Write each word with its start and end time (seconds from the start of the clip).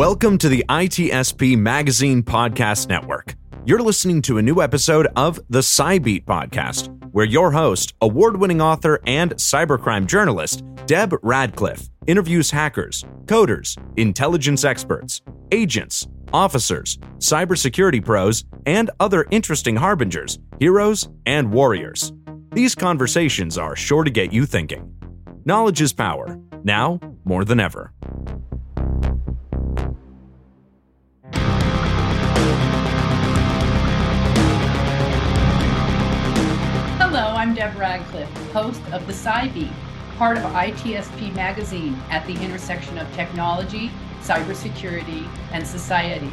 Welcome 0.00 0.38
to 0.38 0.48
the 0.48 0.64
ITSP 0.66 1.58
Magazine 1.58 2.22
Podcast 2.22 2.88
Network. 2.88 3.34
You're 3.66 3.82
listening 3.82 4.22
to 4.22 4.38
a 4.38 4.42
new 4.42 4.62
episode 4.62 5.06
of 5.14 5.38
the 5.50 5.58
CyBeat 5.58 6.24
Podcast, 6.24 6.88
where 7.12 7.26
your 7.26 7.50
host, 7.52 7.92
award 8.00 8.38
winning 8.38 8.62
author, 8.62 9.00
and 9.06 9.34
cybercrime 9.34 10.06
journalist, 10.06 10.62
Deb 10.86 11.12
Radcliff, 11.22 11.90
interviews 12.06 12.50
hackers, 12.50 13.04
coders, 13.26 13.76
intelligence 13.98 14.64
experts, 14.64 15.20
agents, 15.52 16.08
officers, 16.32 16.96
cybersecurity 17.18 18.02
pros, 18.02 18.46
and 18.64 18.90
other 19.00 19.26
interesting 19.30 19.76
harbingers, 19.76 20.38
heroes, 20.58 21.10
and 21.26 21.52
warriors. 21.52 22.10
These 22.52 22.74
conversations 22.74 23.58
are 23.58 23.76
sure 23.76 24.04
to 24.04 24.10
get 24.10 24.32
you 24.32 24.46
thinking. 24.46 24.94
Knowledge 25.44 25.82
is 25.82 25.92
power, 25.92 26.40
now 26.64 26.98
more 27.26 27.44
than 27.44 27.60
ever. 27.60 27.92
I'm 37.50 37.56
Deb 37.56 37.74
Radcliff, 37.74 38.28
host 38.52 38.80
of 38.92 39.04
the 39.08 39.12
CyBeat, 39.12 39.72
part 40.16 40.36
of 40.36 40.44
ITSP 40.44 41.34
Magazine 41.34 42.00
at 42.08 42.24
the 42.24 42.34
intersection 42.34 42.96
of 42.96 43.12
technology, 43.12 43.90
cybersecurity, 44.20 45.28
and 45.50 45.66
society. 45.66 46.30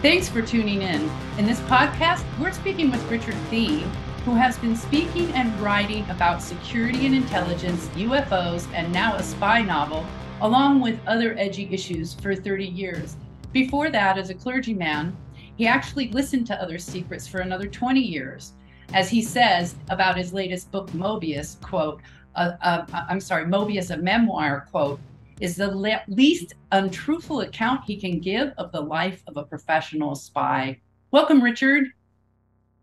Thanks 0.00 0.26
for 0.26 0.40
tuning 0.40 0.80
in. 0.80 1.10
In 1.36 1.44
this 1.44 1.60
podcast, 1.60 2.24
we're 2.40 2.52
speaking 2.52 2.90
with 2.90 3.04
Richard 3.10 3.34
Thieme, 3.50 3.82
who 4.24 4.34
has 4.34 4.56
been 4.56 4.74
speaking 4.74 5.30
and 5.32 5.52
writing 5.60 6.08
about 6.08 6.40
security 6.40 7.04
and 7.04 7.14
intelligence, 7.14 7.88
UFOs, 7.88 8.66
and 8.72 8.90
now 8.90 9.14
a 9.16 9.22
spy 9.22 9.60
novel, 9.60 10.06
along 10.40 10.80
with 10.80 10.98
other 11.06 11.36
edgy 11.36 11.68
issues 11.70 12.14
for 12.14 12.34
30 12.34 12.64
years. 12.64 13.16
Before 13.52 13.90
that, 13.90 14.16
as 14.16 14.30
a 14.30 14.34
clergyman, 14.34 15.14
he 15.56 15.66
actually 15.66 16.08
listened 16.12 16.46
to 16.46 16.62
other 16.62 16.78
secrets 16.78 17.28
for 17.28 17.40
another 17.40 17.66
20 17.66 18.00
years 18.00 18.54
as 18.92 19.10
he 19.10 19.22
says 19.22 19.74
about 19.90 20.16
his 20.16 20.32
latest 20.32 20.70
book, 20.70 20.90
Mobius, 20.92 21.60
quote, 21.60 22.00
uh, 22.36 22.52
uh, 22.62 22.84
I'm 22.92 23.20
sorry, 23.20 23.44
Mobius, 23.44 23.90
a 23.90 23.96
memoir, 23.96 24.66
quote, 24.70 25.00
is 25.40 25.56
the 25.56 25.76
le- 25.76 26.02
least 26.08 26.54
untruthful 26.72 27.42
account 27.42 27.84
he 27.84 27.96
can 27.96 28.18
give 28.18 28.52
of 28.58 28.72
the 28.72 28.80
life 28.80 29.22
of 29.26 29.36
a 29.36 29.44
professional 29.44 30.14
spy. 30.14 30.80
Welcome, 31.10 31.42
Richard. 31.42 31.84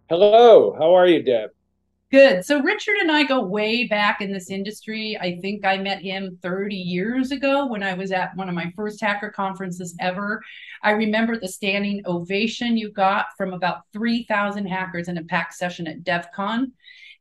Hello, 0.09 0.75
how 0.77 0.93
are 0.95 1.07
you, 1.07 1.23
Deb? 1.23 1.49
Good. 2.11 2.45
So 2.45 2.61
Richard 2.61 2.97
and 2.97 3.11
I 3.11 3.23
go 3.23 3.41
way 3.41 3.87
back 3.87 4.21
in 4.21 4.31
this 4.31 4.51
industry. 4.51 5.17
I 5.19 5.37
think 5.41 5.65
I 5.65 5.77
met 5.77 6.01
him 6.01 6.37
30 6.41 6.75
years 6.75 7.31
ago 7.31 7.65
when 7.65 7.81
I 7.81 7.95
was 7.95 8.11
at 8.11 8.35
one 8.37 8.47
of 8.47 8.53
my 8.53 8.71
first 8.75 9.01
hacker 9.01 9.31
conferences 9.31 9.95
ever. 9.99 10.41
I 10.83 10.91
remember 10.91 11.37
the 11.37 11.47
standing 11.47 12.03
ovation 12.05 12.77
you 12.77 12.91
got 12.91 13.25
from 13.37 13.53
about 13.53 13.81
3,000 13.91 14.67
hackers 14.67 15.07
in 15.07 15.17
a 15.17 15.23
packed 15.23 15.55
session 15.55 15.87
at 15.87 16.03
DEF 16.03 16.31
CON. 16.31 16.73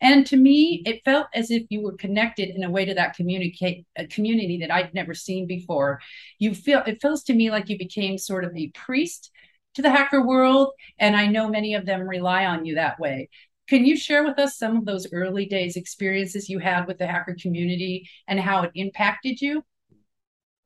And 0.02 0.26
to 0.26 0.36
me, 0.36 0.82
it 0.84 1.02
felt 1.02 1.28
as 1.34 1.50
if 1.50 1.62
you 1.70 1.80
were 1.80 1.96
connected 1.96 2.50
in 2.50 2.62
a 2.62 2.70
way 2.70 2.84
to 2.84 2.94
that 2.94 3.16
communicate 3.16 3.86
a 3.96 4.06
community 4.06 4.58
that 4.58 4.70
I'd 4.70 4.92
never 4.92 5.14
seen 5.14 5.46
before. 5.46 6.00
You 6.38 6.54
feel 6.54 6.82
it 6.86 7.00
feels 7.00 7.22
to 7.24 7.34
me 7.34 7.50
like 7.50 7.70
you 7.70 7.78
became 7.78 8.18
sort 8.18 8.44
of 8.44 8.54
a 8.54 8.68
priest 8.74 9.30
to 9.74 9.82
the 9.82 9.90
hacker 9.90 10.24
world, 10.24 10.72
and 10.98 11.16
I 11.16 11.26
know 11.26 11.48
many 11.48 11.74
of 11.74 11.86
them 11.86 12.02
rely 12.02 12.44
on 12.44 12.64
you 12.64 12.74
that 12.74 13.00
way. 13.00 13.28
Can 13.68 13.84
you 13.84 13.96
share 13.96 14.24
with 14.24 14.38
us 14.38 14.58
some 14.58 14.76
of 14.76 14.84
those 14.84 15.06
early 15.12 15.46
days 15.46 15.76
experiences 15.76 16.48
you 16.48 16.58
had 16.58 16.86
with 16.86 16.98
the 16.98 17.06
hacker 17.06 17.36
community 17.40 18.08
and 18.28 18.38
how 18.38 18.62
it 18.62 18.72
impacted 18.74 19.40
you? 19.40 19.64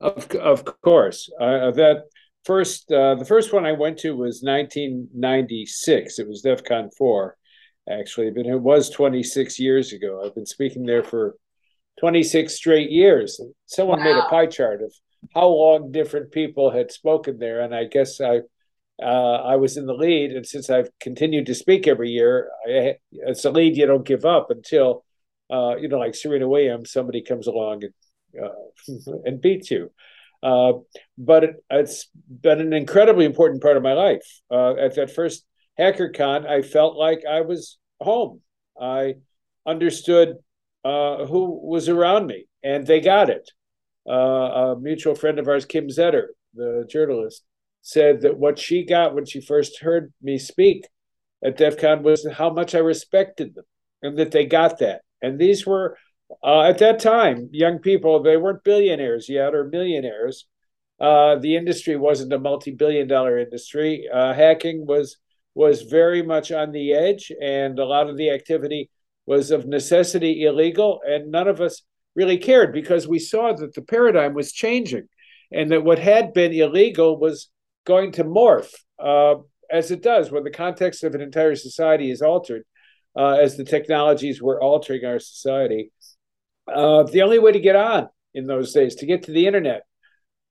Of, 0.01 0.29
of 0.35 0.65
course. 0.81 1.29
Uh, 1.39 1.71
that 1.71 2.03
first, 2.45 2.91
uh, 2.91 3.15
the 3.15 3.25
first 3.25 3.53
one 3.53 3.65
I 3.65 3.71
went 3.71 3.99
to 3.99 4.15
was 4.15 4.41
1996. 4.41 6.19
It 6.19 6.27
was 6.27 6.41
DEF 6.41 6.63
CON 6.63 6.89
4, 6.97 7.37
actually, 7.89 8.31
but 8.31 8.45
it 8.45 8.59
was 8.59 8.89
26 8.89 9.59
years 9.59 9.93
ago. 9.93 10.21
I've 10.25 10.35
been 10.35 10.45
speaking 10.45 10.85
there 10.85 11.03
for 11.03 11.35
26 11.99 12.53
straight 12.53 12.91
years. 12.91 13.39
Someone 13.65 13.99
wow. 13.99 14.05
made 14.05 14.17
a 14.17 14.29
pie 14.29 14.47
chart 14.47 14.81
of 14.81 14.93
how 15.33 15.47
long 15.47 15.91
different 15.91 16.31
people 16.31 16.71
had 16.71 16.91
spoken 16.91 17.37
there, 17.37 17.61
and 17.61 17.75
I 17.75 17.85
guess 17.85 18.21
I 18.21 18.41
uh, 19.01 19.41
I 19.43 19.55
was 19.55 19.77
in 19.77 19.85
the 19.85 19.93
lead, 19.93 20.31
and 20.31 20.45
since 20.45 20.69
I've 20.69 20.89
continued 20.99 21.45
to 21.47 21.55
speak 21.55 21.87
every 21.87 22.09
year, 22.09 22.49
I, 22.67 22.95
it's 23.11 23.45
a 23.45 23.51
lead 23.51 23.77
you 23.77 23.85
don't 23.85 24.05
give 24.05 24.25
up 24.25 24.51
until, 24.51 25.05
uh, 25.49 25.75
you 25.77 25.87
know, 25.87 25.99
like 25.99 26.15
Serena 26.15 26.47
Williams, 26.47 26.91
somebody 26.91 27.21
comes 27.21 27.47
along 27.47 27.83
and 27.83 27.93
uh, 28.43 29.13
and 29.25 29.41
beats 29.41 29.71
you. 29.71 29.91
Uh, 30.41 30.73
but 31.17 31.43
it, 31.43 31.55
has 31.69 32.05
been 32.29 32.61
an 32.61 32.73
incredibly 32.73 33.25
important 33.25 33.61
part 33.61 33.77
of 33.77 33.83
my 33.83 33.93
life. 33.93 34.25
Uh, 34.51 34.75
at 34.75 34.95
that 34.95 35.11
first 35.13 35.45
HackerCon, 35.79 36.47
I 36.47 36.61
felt 36.61 36.97
like 36.97 37.23
I 37.29 37.41
was 37.41 37.77
home. 37.99 38.41
I 38.79 39.15
understood 39.65 40.35
uh, 40.85 41.25
who 41.25 41.59
was 41.67 41.89
around 41.89 42.27
me, 42.27 42.47
and 42.63 42.85
they 42.85 43.01
got 43.01 43.29
it. 43.29 43.49
a 44.05 44.75
mutual 44.79 45.15
friend 45.15 45.39
of 45.39 45.47
ours, 45.47 45.65
Kim 45.65 45.87
Zetter, 45.87 46.27
the 46.53 46.85
journalist, 46.89 47.43
said 47.81 48.21
that 48.21 48.37
what 48.37 48.59
she 48.59 48.85
got 48.85 49.15
when 49.15 49.25
she 49.25 49.41
first 49.41 49.79
heard 49.79 50.13
me 50.21 50.37
speak 50.37 50.85
at 51.43 51.57
DEF 51.57 51.77
CON 51.77 52.03
was 52.03 52.27
how 52.31 52.49
much 52.49 52.75
I 52.75 52.79
respected 52.79 53.55
them 53.55 53.65
and 54.01 54.17
that 54.17 54.31
they 54.31 54.45
got 54.45 54.79
that. 54.79 55.01
And 55.21 55.39
these 55.39 55.65
were, 55.65 55.97
uh, 56.43 56.61
at 56.61 56.77
that 56.79 56.99
time, 56.99 57.49
young 57.51 57.79
people, 57.79 58.21
they 58.21 58.37
weren't 58.37 58.63
billionaires 58.63 59.29
yet 59.29 59.55
or 59.55 59.65
millionaires. 59.65 60.45
Uh, 60.99 61.35
the 61.37 61.55
industry 61.55 61.95
wasn't 61.95 62.33
a 62.33 62.39
multi-billion 62.39 63.07
dollar 63.07 63.37
industry. 63.37 64.07
Uh, 64.11 64.33
hacking 64.33 64.85
was 64.85 65.17
was 65.55 65.81
very 65.81 66.21
much 66.21 66.51
on 66.51 66.71
the 66.71 66.93
edge, 66.93 67.31
and 67.41 67.79
a 67.79 67.85
lot 67.85 68.09
of 68.09 68.15
the 68.15 68.29
activity 68.29 68.89
was 69.25 69.51
of 69.51 69.65
necessity 69.65 70.43
illegal, 70.43 71.01
and 71.05 71.31
none 71.31 71.47
of 71.47 71.59
us 71.59 71.81
really 72.15 72.37
cared 72.37 72.71
because 72.71 73.07
we 73.07 73.19
saw 73.19 73.51
that 73.53 73.73
the 73.73 73.81
paradigm 73.81 74.33
was 74.33 74.53
changing, 74.53 75.07
and 75.51 75.71
that 75.71 75.83
what 75.83 75.99
had 75.99 76.33
been 76.33 76.53
illegal 76.53 77.19
was 77.19 77.49
going 77.85 78.11
to 78.13 78.23
morph 78.23 78.71
uh, 78.99 79.35
as 79.71 79.91
it 79.91 80.01
does 80.01 80.31
when 80.31 80.43
the 80.43 80.51
context 80.51 81.03
of 81.03 81.15
an 81.15 81.21
entire 81.21 81.55
society 81.55 82.11
is 82.11 82.21
altered, 82.21 82.63
uh, 83.17 83.33
as 83.33 83.57
the 83.57 83.63
technologies 83.63 84.41
were 84.41 84.61
altering 84.61 85.05
our 85.05 85.19
society. 85.19 85.91
Uh, 86.67 87.03
the 87.03 87.21
only 87.21 87.39
way 87.39 87.51
to 87.51 87.59
get 87.59 87.75
on 87.75 88.09
in 88.33 88.45
those 88.45 88.73
days, 88.73 88.95
to 88.95 89.05
get 89.05 89.23
to 89.23 89.31
the 89.31 89.47
internet 89.47 89.83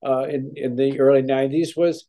uh, 0.06 0.24
in, 0.24 0.52
in 0.56 0.76
the 0.76 0.98
early 1.00 1.22
90s, 1.22 1.76
was 1.76 2.06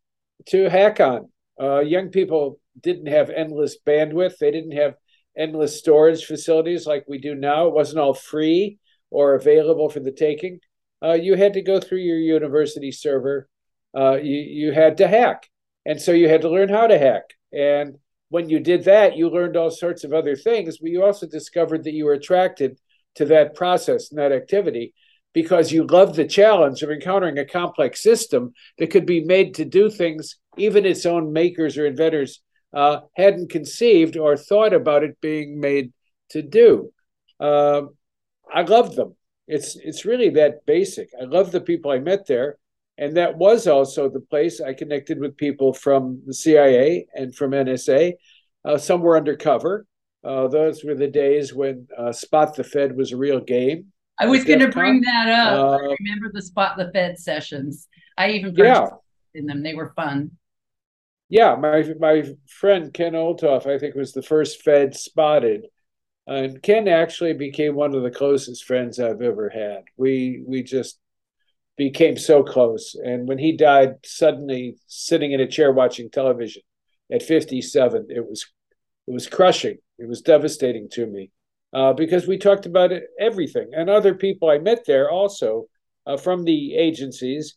to 0.47 0.69
hack 0.69 0.99
on. 0.99 1.29
Uh, 1.59 1.79
young 1.79 2.09
people 2.09 2.59
didn't 2.79 3.07
have 3.07 3.29
endless 3.29 3.77
bandwidth, 3.85 4.37
they 4.37 4.51
didn't 4.51 4.77
have 4.77 4.95
endless 5.37 5.77
storage 5.77 6.25
facilities 6.25 6.85
like 6.85 7.05
we 7.07 7.17
do 7.17 7.35
now. 7.35 7.67
It 7.67 7.73
wasn't 7.73 7.99
all 7.99 8.13
free 8.13 8.77
or 9.11 9.35
available 9.35 9.89
for 9.89 9.99
the 9.99 10.11
taking. 10.11 10.59
Uh, 11.03 11.13
you 11.13 11.35
had 11.35 11.53
to 11.53 11.61
go 11.61 11.79
through 11.79 11.99
your 11.99 12.17
university 12.17 12.91
server 12.91 13.47
uh, 13.95 14.15
you, 14.15 14.37
you 14.37 14.71
had 14.71 14.97
to 14.97 15.07
hack. 15.07 15.47
And 15.85 16.01
so 16.01 16.11
you 16.11 16.29
had 16.29 16.41
to 16.41 16.49
learn 16.49 16.69
how 16.69 16.87
to 16.87 16.97
hack. 16.97 17.23
And 17.51 17.97
when 18.29 18.49
you 18.49 18.59
did 18.59 18.83
that, 18.83 19.17
you 19.17 19.29
learned 19.29 19.57
all 19.57 19.71
sorts 19.71 20.03
of 20.03 20.13
other 20.13 20.35
things, 20.35 20.77
but 20.77 20.91
you 20.91 21.03
also 21.03 21.27
discovered 21.27 21.83
that 21.83 21.93
you 21.93 22.05
were 22.05 22.13
attracted 22.13 22.77
to 23.15 23.25
that 23.25 23.55
process 23.55 24.11
and 24.11 24.19
that 24.19 24.31
activity 24.31 24.93
because 25.33 25.71
you 25.71 25.85
loved 25.85 26.15
the 26.15 26.25
challenge 26.25 26.81
of 26.81 26.91
encountering 26.91 27.37
a 27.37 27.45
complex 27.45 28.01
system 28.01 28.53
that 28.77 28.91
could 28.91 29.05
be 29.05 29.23
made 29.23 29.55
to 29.55 29.65
do 29.65 29.89
things 29.89 30.37
even 30.57 30.85
its 30.85 31.05
own 31.05 31.31
makers 31.31 31.77
or 31.77 31.85
inventors 31.85 32.41
uh, 32.73 33.01
hadn't 33.15 33.49
conceived 33.49 34.17
or 34.17 34.37
thought 34.37 34.73
about 34.73 35.03
it 35.03 35.19
being 35.21 35.59
made 35.59 35.91
to 36.29 36.41
do. 36.41 36.91
Uh, 37.39 37.83
I 38.53 38.61
loved 38.61 38.95
them. 38.95 39.15
It's 39.47 39.75
it's 39.75 40.05
really 40.05 40.29
that 40.31 40.65
basic. 40.65 41.09
I 41.19 41.25
love 41.25 41.51
the 41.51 41.61
people 41.61 41.91
I 41.91 41.99
met 41.99 42.27
there. 42.27 42.57
And 42.99 43.15
that 43.15 43.37
was 43.37 43.65
also 43.65 44.09
the 44.09 44.19
place 44.19 44.59
I 44.59 44.73
connected 44.73 45.19
with 45.19 45.37
people 45.37 45.73
from 45.73 46.21
the 46.25 46.33
CIA 46.33 47.07
and 47.15 47.33
from 47.33 47.51
NSA. 47.51 48.13
Uh, 48.65 48.77
some 48.77 48.99
were 49.01 49.15
undercover. 49.15 49.87
Uh, 50.21 50.49
those 50.49 50.83
were 50.83 50.95
the 50.95 51.07
days 51.07 51.53
when 51.53 51.87
uh, 51.97 52.11
Spot 52.11 52.53
the 52.53 52.63
Fed 52.63 52.97
was 52.97 53.13
a 53.13 53.17
real 53.17 53.39
game. 53.39 53.93
I 54.19 54.25
was 54.25 54.43
going 54.43 54.59
to 54.59 54.67
bring 54.67 54.99
that 55.01 55.29
up. 55.29 55.57
I 55.57 55.85
uh, 55.85 55.95
remember 55.97 56.29
the 56.33 56.41
Spot 56.41 56.75
the 56.77 56.91
Fed 56.91 57.17
sessions. 57.17 57.87
I 58.17 58.31
even 58.31 58.53
yeah. 58.53 58.89
in 59.33 59.45
them. 59.45 59.63
They 59.63 59.75
were 59.75 59.93
fun. 59.95 60.31
Yeah, 61.29 61.55
my 61.55 61.93
my 62.01 62.23
friend 62.47 62.93
Ken 62.93 63.13
Olthoff, 63.13 63.65
I 63.65 63.79
think, 63.79 63.95
was 63.95 64.11
the 64.11 64.23
first 64.23 64.61
Fed 64.61 64.93
spotted, 64.93 65.67
and 66.27 66.61
Ken 66.61 66.89
actually 66.89 67.33
became 67.33 67.75
one 67.75 67.95
of 67.95 68.03
the 68.03 68.11
closest 68.11 68.65
friends 68.65 68.99
I've 68.99 69.21
ever 69.21 69.47
had. 69.47 69.83
We 69.95 70.43
we 70.45 70.63
just 70.63 70.99
became 71.79 72.17
so 72.17 72.43
close. 72.43 72.93
And 72.93 73.25
when 73.25 73.37
he 73.37 73.55
died, 73.55 73.95
suddenly 74.03 74.75
sitting 74.87 75.31
in 75.31 75.39
a 75.39 75.47
chair 75.47 75.71
watching 75.71 76.09
television 76.09 76.61
at 77.09 77.23
57, 77.23 78.07
it 78.09 78.29
was 78.29 78.45
it 79.07 79.13
was 79.13 79.27
crushing. 79.27 79.77
It 79.97 80.07
was 80.07 80.21
devastating 80.21 80.89
to 80.91 81.07
me 81.07 81.31
uh, 81.73 81.93
because 81.93 82.27
we 82.27 82.37
talked 82.37 82.67
about 82.67 82.91
it, 82.91 83.05
everything. 83.19 83.69
And 83.73 83.89
other 83.89 84.13
people 84.13 84.49
I 84.49 84.59
met 84.59 84.85
there 84.85 85.09
also 85.09 85.67
uh, 86.05 86.17
from 86.17 86.43
the 86.43 86.75
agencies 86.75 87.55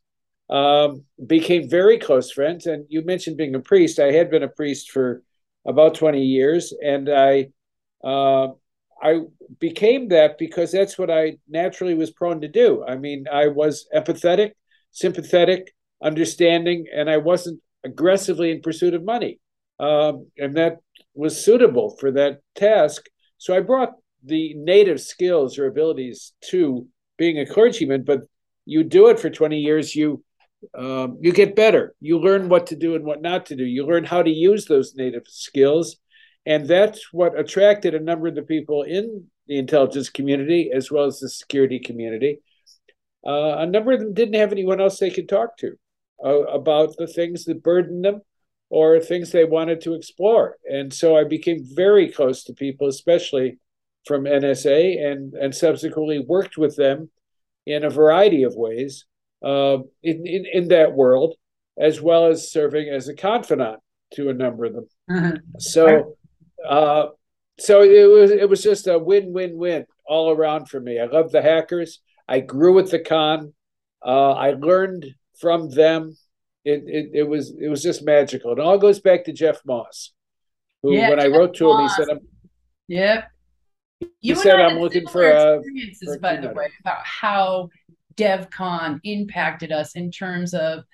um, 0.48 1.04
became 1.26 1.68
very 1.68 1.98
close 1.98 2.30
friends. 2.30 2.66
And 2.66 2.86
you 2.88 3.04
mentioned 3.04 3.36
being 3.36 3.56
a 3.56 3.60
priest. 3.60 3.98
I 3.98 4.12
had 4.12 4.30
been 4.30 4.44
a 4.44 4.48
priest 4.48 4.92
for 4.92 5.22
about 5.66 5.96
20 5.96 6.22
years, 6.22 6.72
and 6.82 7.08
I 7.10 7.48
uh, 8.04 8.48
I 9.02 9.22
became 9.58 10.08
that 10.08 10.38
because 10.38 10.70
that's 10.70 10.96
what 10.96 11.10
I 11.10 11.38
naturally 11.48 11.94
was 11.94 12.10
prone 12.10 12.40
to 12.42 12.48
do. 12.48 12.84
I 12.86 12.96
mean, 12.96 13.24
I 13.30 13.48
was 13.48 13.86
empathetic, 13.94 14.52
sympathetic, 14.92 15.74
understanding, 16.02 16.86
and 16.94 17.10
I 17.10 17.16
wasn't 17.16 17.60
aggressively 17.84 18.52
in 18.52 18.60
pursuit 18.60 18.94
of 18.94 19.04
money. 19.04 19.40
Um, 19.80 20.28
and 20.38 20.56
that 20.56 20.78
was 21.14 21.44
suitable 21.44 21.96
for 21.98 22.12
that 22.12 22.40
task. 22.54 23.06
So 23.38 23.56
I 23.56 23.60
brought 23.60 23.90
the 24.24 24.54
native 24.54 25.00
skills 25.00 25.58
or 25.58 25.66
abilities 25.66 26.32
to 26.50 26.86
being 27.18 27.38
a 27.38 27.46
clergyman, 27.46 28.04
but 28.04 28.20
you 28.64 28.84
do 28.84 29.08
it 29.08 29.18
for 29.18 29.30
20 29.30 29.58
years, 29.58 29.96
you 29.96 30.22
um, 30.78 31.18
you 31.20 31.32
get 31.32 31.56
better. 31.56 31.94
You 32.00 32.20
learn 32.20 32.48
what 32.48 32.68
to 32.68 32.76
do 32.76 32.94
and 32.94 33.04
what 33.04 33.20
not 33.20 33.46
to 33.46 33.56
do. 33.56 33.64
You 33.64 33.84
learn 33.84 34.04
how 34.04 34.22
to 34.22 34.30
use 34.30 34.66
those 34.66 34.94
native 34.94 35.24
skills. 35.26 35.96
And 36.44 36.66
that's 36.66 37.12
what 37.12 37.38
attracted 37.38 37.94
a 37.94 38.00
number 38.00 38.28
of 38.28 38.34
the 38.34 38.42
people 38.42 38.82
in 38.82 39.26
the 39.46 39.58
intelligence 39.58 40.10
community 40.10 40.70
as 40.74 40.90
well 40.90 41.04
as 41.04 41.20
the 41.20 41.28
security 41.28 41.78
community. 41.78 42.40
Uh, 43.24 43.58
a 43.58 43.66
number 43.66 43.92
of 43.92 44.00
them 44.00 44.14
didn't 44.14 44.34
have 44.34 44.52
anyone 44.52 44.80
else 44.80 44.98
they 44.98 45.10
could 45.10 45.28
talk 45.28 45.56
to 45.58 45.72
uh, 46.24 46.42
about 46.44 46.96
the 46.96 47.06
things 47.06 47.44
that 47.44 47.62
burdened 47.62 48.04
them 48.04 48.20
or 48.70 48.98
things 48.98 49.30
they 49.30 49.44
wanted 49.44 49.80
to 49.82 49.94
explore. 49.94 50.56
And 50.68 50.92
so 50.92 51.16
I 51.16 51.24
became 51.24 51.62
very 51.62 52.10
close 52.10 52.44
to 52.44 52.54
people, 52.54 52.88
especially 52.88 53.58
from 54.06 54.24
NSA, 54.24 55.04
and, 55.04 55.34
and 55.34 55.54
subsequently 55.54 56.24
worked 56.26 56.56
with 56.56 56.74
them 56.76 57.10
in 57.66 57.84
a 57.84 57.90
variety 57.90 58.42
of 58.42 58.54
ways 58.56 59.04
uh, 59.44 59.78
in, 60.02 60.26
in, 60.26 60.46
in 60.52 60.68
that 60.68 60.94
world, 60.94 61.36
as 61.78 62.00
well 62.00 62.26
as 62.26 62.50
serving 62.50 62.88
as 62.88 63.08
a 63.08 63.14
confidant 63.14 63.78
to 64.14 64.30
a 64.30 64.34
number 64.34 64.64
of 64.64 64.74
them. 64.74 64.88
Mm-hmm. 65.10 65.36
So, 65.58 66.16
uh, 66.72 67.08
so 67.58 67.82
it 67.82 68.08
was 68.10 68.30
it 68.30 68.48
was 68.48 68.62
just 68.62 68.86
a 68.86 68.98
win 68.98 69.32
win 69.32 69.58
win 69.58 69.84
all 70.06 70.30
around 70.30 70.68
for 70.70 70.80
me. 70.80 70.98
I 70.98 71.04
love 71.04 71.30
the 71.30 71.42
hackers. 71.42 72.00
I 72.26 72.40
grew 72.40 72.72
with 72.72 72.90
the 72.90 72.98
con. 72.98 73.52
Uh, 74.04 74.32
I 74.32 74.52
learned 74.52 75.04
from 75.38 75.68
them. 75.70 76.16
It, 76.64 76.84
it, 76.86 77.10
it 77.12 77.22
was 77.24 77.54
it 77.60 77.68
was 77.68 77.82
just 77.82 78.02
magical. 78.04 78.52
It 78.52 78.58
all 78.58 78.78
goes 78.78 79.00
back 79.00 79.24
to 79.24 79.32
Jeff 79.32 79.60
Moss, 79.66 80.12
who 80.82 80.94
yeah, 80.94 81.10
when 81.10 81.18
Jeff 81.18 81.26
I 81.26 81.36
wrote 81.36 81.54
to 81.56 81.64
Moss. 81.64 81.78
him, 81.78 81.82
he 81.82 81.88
said, 82.04 82.16
I'm, 82.16 82.20
"Yep." 82.88 83.30
He 84.00 84.08
You 84.22 84.34
said, 84.34 84.60
I 84.60 84.66
"I'm 84.66 84.78
looking 84.78 85.06
for 85.06 85.22
a 85.22 85.58
experiences, 85.58 86.08
for 86.08 86.14
a 86.14 86.18
by 86.20 86.36
the 86.36 86.54
way, 86.54 86.68
about 86.80 87.04
how 87.04 87.68
DEF 88.16 88.48
CON 88.50 89.00
impacted 89.04 89.72
us 89.72 89.94
in 89.94 90.10
terms 90.10 90.54
of. 90.54 90.84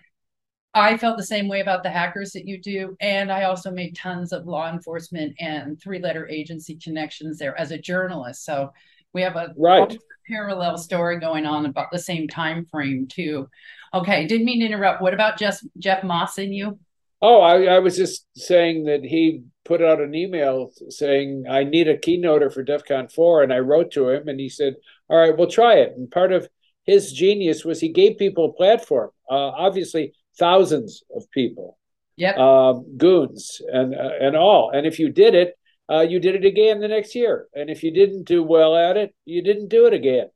I 0.79 0.97
felt 0.97 1.17
the 1.17 1.25
same 1.25 1.49
way 1.49 1.61
about 1.61 1.83
the 1.83 1.91
hackers 1.91 2.33
that 2.33 2.47
you 2.47 2.61
do, 2.61 2.97
and 3.01 3.31
I 3.31 3.45
also 3.45 3.71
made 3.71 3.97
tons 3.97 4.33
of 4.33 4.47
law 4.47 4.71
enforcement 4.71 5.35
and 5.39 5.81
three-letter 5.81 6.29
agency 6.29 6.77
connections 6.77 7.39
there 7.39 7.59
as 7.59 7.71
a 7.71 7.79
journalist. 7.79 8.45
So 8.45 8.73
we 9.13 9.23
have 9.23 9.37
a 9.37 9.53
Right. 9.57 9.97
parallel 10.27 10.77
story 10.79 11.19
going 11.19 11.47
on 11.47 11.67
about 11.67 11.91
the 11.91 11.99
same 11.99 12.29
time 12.29 12.67
frame 12.67 13.07
too. 13.07 13.49
Okay, 13.95 14.27
didn't 14.27 14.47
mean 14.47 14.61
to 14.61 14.67
interrupt. 14.67 15.01
What 15.01 15.15
about 15.15 15.39
just 15.39 15.67
Jeff 15.79 16.05
Moss 16.05 16.39
and 16.39 16.55
you? 16.55 16.79
Oh, 17.21 17.41
I, 17.41 17.65
I 17.65 17.79
was 17.81 17.97
just 17.97 18.27
saying 18.37 18.85
that 18.85 19.03
he 19.03 19.43
put 19.65 19.83
out 19.83 20.01
an 20.01 20.15
email 20.15 20.71
saying 20.89 21.47
I 21.49 21.65
need 21.65 21.89
a 21.89 21.97
keynoter 21.99 22.53
for 22.53 22.63
DEF 22.63 22.85
CON 22.85 23.09
4, 23.09 23.43
and 23.43 23.53
I 23.53 23.59
wrote 23.59 23.91
to 23.93 24.09
him, 24.11 24.29
and 24.29 24.39
he 24.39 24.49
said, 24.49 24.77
"All 25.09 25.19
right, 25.19 25.37
we'll 25.37 25.49
try 25.51 25.75
it." 25.77 25.95
And 25.97 26.11
part 26.11 26.33
of 26.33 26.49
his 26.85 27.13
genius 27.13 27.65
was 27.65 27.81
he 27.81 27.89
gave 27.89 28.19
people 28.19 28.47
a 28.47 28.53
platform. 28.53 29.11
Uh, 29.29 29.35
obviously, 29.35 30.13
thousands 30.39 31.03
of 31.15 31.31
people, 31.31 31.79
Yep. 32.17 32.37
um, 32.39 32.97
goons, 32.97 33.61
and 33.73 33.95
uh, 33.95 34.11
and 34.21 34.37
all. 34.37 34.71
And 34.71 34.87
if 34.87 34.99
you 34.99 35.11
did 35.11 35.35
it, 35.35 35.55
uh, 35.91 36.01
you 36.01 36.21
did 36.21 36.35
it 36.35 36.45
again 36.45 36.81
the 36.81 36.89
next 36.89 37.15
year. 37.15 37.47
And 37.55 37.71
if 37.71 37.83
you 37.83 37.93
didn't 37.93 38.25
do 38.25 38.43
well 38.43 38.77
at 38.77 38.97
it, 38.97 39.15
you 39.25 39.43
didn't 39.43 39.69
do 39.69 39.87
it 39.87 39.95
again. 39.95 40.29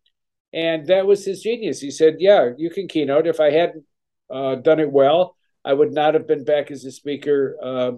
And 0.53 0.87
that 0.87 1.07
was 1.07 1.25
his 1.25 1.43
genius. 1.43 1.81
He 1.81 1.91
said, 1.91 2.17
"Yeah, 2.19 2.51
you 2.57 2.71
can 2.71 2.89
keynote. 2.89 3.27
If 3.27 3.41
I 3.41 3.51
hadn't 3.51 3.85
uh, 4.31 4.57
done 4.57 4.81
it 4.81 4.91
well, 4.93 5.37
I 5.65 5.73
would 5.73 5.93
not 5.93 6.15
have 6.15 6.27
been 6.27 6.45
back 6.45 6.71
as 6.71 6.85
a 6.85 6.93
speaker 6.93 7.57
uh, 7.63 7.93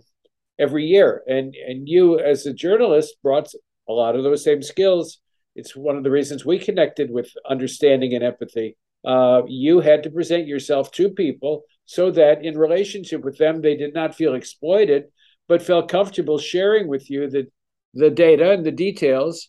every 0.58 0.84
year." 0.86 1.22
And 1.26 1.54
and 1.54 1.88
you, 1.88 2.18
as 2.20 2.46
a 2.46 2.52
journalist, 2.52 3.16
brought 3.22 3.48
a 3.88 3.92
lot 3.92 4.16
of 4.16 4.22
those 4.22 4.44
same 4.44 4.62
skills. 4.62 5.18
It's 5.56 5.76
one 5.76 5.96
of 5.96 6.04
the 6.04 6.10
reasons 6.10 6.44
we 6.44 6.58
connected 6.58 7.10
with 7.10 7.30
understanding 7.48 8.14
and 8.14 8.24
empathy. 8.24 8.76
Uh, 9.04 9.42
you 9.46 9.80
had 9.80 10.02
to 10.04 10.10
present 10.10 10.46
yourself 10.46 10.90
to 10.92 11.10
people 11.10 11.62
so 11.86 12.10
that 12.10 12.44
in 12.44 12.56
relationship 12.56 13.24
with 13.24 13.38
them, 13.38 13.60
they 13.60 13.76
did 13.76 13.94
not 13.94 14.14
feel 14.14 14.34
exploited, 14.34 15.04
but 15.48 15.62
felt 15.62 15.90
comfortable 15.90 16.38
sharing 16.38 16.88
with 16.88 17.10
you 17.10 17.28
the, 17.28 17.46
the 17.92 18.10
data 18.10 18.52
and 18.52 18.64
the 18.64 18.72
details, 18.72 19.48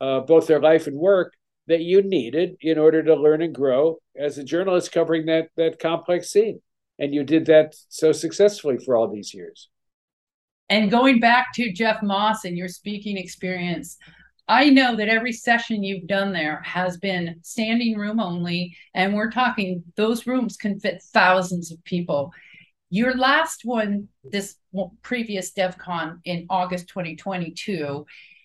uh, 0.00 0.20
both 0.20 0.46
their 0.46 0.60
life 0.60 0.86
and 0.86 0.96
work, 0.96 1.34
that 1.66 1.80
you 1.80 2.02
needed 2.02 2.56
in 2.60 2.78
order 2.78 3.02
to 3.02 3.14
learn 3.14 3.42
and 3.42 3.54
grow 3.54 3.98
as 4.18 4.38
a 4.38 4.44
journalist 4.44 4.92
covering 4.92 5.26
that, 5.26 5.48
that 5.56 5.78
complex 5.78 6.30
scene. 6.30 6.60
And 6.98 7.14
you 7.14 7.24
did 7.24 7.46
that 7.46 7.74
so 7.88 8.12
successfully 8.12 8.78
for 8.78 8.96
all 8.96 9.12
these 9.12 9.34
years. 9.34 9.68
And 10.68 10.90
going 10.90 11.20
back 11.20 11.48
to 11.54 11.72
Jeff 11.72 12.02
Moss 12.02 12.44
and 12.44 12.56
your 12.56 12.68
speaking 12.68 13.16
experience, 13.16 13.98
I 14.46 14.68
know 14.68 14.94
that 14.96 15.08
every 15.08 15.32
session 15.32 15.82
you've 15.82 16.06
done 16.06 16.32
there 16.32 16.60
has 16.64 16.98
been 16.98 17.36
standing 17.42 17.96
room 17.96 18.20
only, 18.20 18.76
and 18.92 19.14
we're 19.14 19.30
talking 19.30 19.82
those 19.96 20.26
rooms 20.26 20.56
can 20.56 20.78
fit 20.78 21.02
thousands 21.02 21.72
of 21.72 21.82
people. 21.84 22.32
Your 22.90 23.16
last 23.16 23.62
one, 23.64 24.08
this 24.22 24.56
previous 25.02 25.52
DEF 25.52 25.78
CON 25.78 26.20
in 26.24 26.46
August 26.50 26.88
2022, 26.88 28.04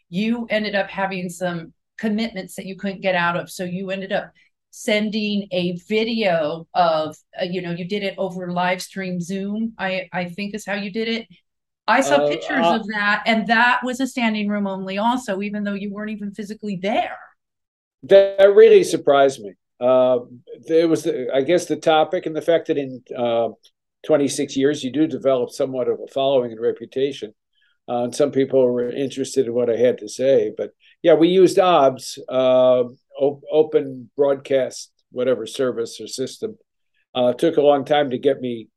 you 0.10 0.48
ended 0.50 0.74
up 0.74 0.90
having 0.90 1.30
some 1.30 1.74
commitments 1.98 2.56
that 2.56 2.66
you 2.66 2.78
couldn't 2.78 3.02
get 3.02 3.16
out 3.16 3.36
of. 3.36 3.50
So 3.50 3.66
you 3.66 3.92
ended 3.92 4.14
up 4.14 4.32
sending 4.72 5.48
a 5.52 5.76
video 5.88 6.68
of, 6.74 7.16
uh, 7.40 7.44
you 7.44 7.62
know, 7.62 7.72
you 7.72 7.86
did 7.86 8.04
it 8.04 8.16
over 8.18 8.52
live 8.52 8.82
stream 8.82 9.20
Zoom, 9.20 9.74
I, 9.78 10.08
I 10.14 10.26
think 10.26 10.56
is 10.56 10.66
how 10.66 10.76
you 10.76 10.92
did 10.92 11.10
it. 11.10 11.28
I 11.90 12.02
saw 12.02 12.18
Uh, 12.18 12.30
pictures 12.30 12.66
uh, 12.66 12.76
of 12.76 12.88
that, 12.88 13.24
and 13.26 13.48
that 13.48 13.82
was 13.84 14.00
a 14.00 14.08
standing 14.08 14.48
room 14.48 14.68
only, 14.68 14.98
also, 14.98 15.42
even 15.42 15.64
though 15.64 15.74
you 15.74 15.92
weren't 15.92 16.12
even 16.12 16.32
physically 16.32 16.78
there. 16.82 17.18
That 18.04 18.54
really 18.56 18.84
surprised 18.84 19.42
me. 19.42 19.54
Uh, 19.80 20.20
there 20.68 20.88
was, 20.88 21.04
the, 21.04 21.28
I 21.34 21.42
guess, 21.42 21.66
the 21.66 21.76
topic 21.76 22.26
and 22.26 22.36
the 22.36 22.42
fact 22.42 22.68
that 22.68 22.78
in 22.78 23.02
uh, 23.18 23.50
26 24.06 24.56
years 24.56 24.84
you 24.84 24.92
do 24.92 25.08
develop 25.08 25.50
somewhat 25.50 25.88
of 25.88 26.00
a 26.00 26.08
following 26.08 26.52
and 26.52 26.62
reputation. 26.62 27.34
Uh, 27.88 28.04
and 28.04 28.16
some 28.16 28.32
people 28.32 28.64
were 28.64 28.90
interested 28.90 29.48
in 29.48 29.54
what 29.54 29.70
I 29.70 29.76
had 29.78 29.98
to 30.00 30.08
say. 30.08 30.54
But 30.56 30.72
yeah, 31.02 31.16
we 31.16 31.30
used 31.30 31.58
OBS, 31.58 32.20
uh, 32.30 32.84
op- 33.20 33.44
open 33.52 34.12
broadcast, 34.16 34.92
whatever 35.12 35.48
service 35.48 36.00
or 36.00 36.08
system. 36.08 36.58
Uh, 37.16 37.34
took 37.34 37.58
a 37.58 37.62
long 37.62 37.84
time 37.86 38.12
to 38.12 38.20
get 38.20 38.40
me 38.40 38.68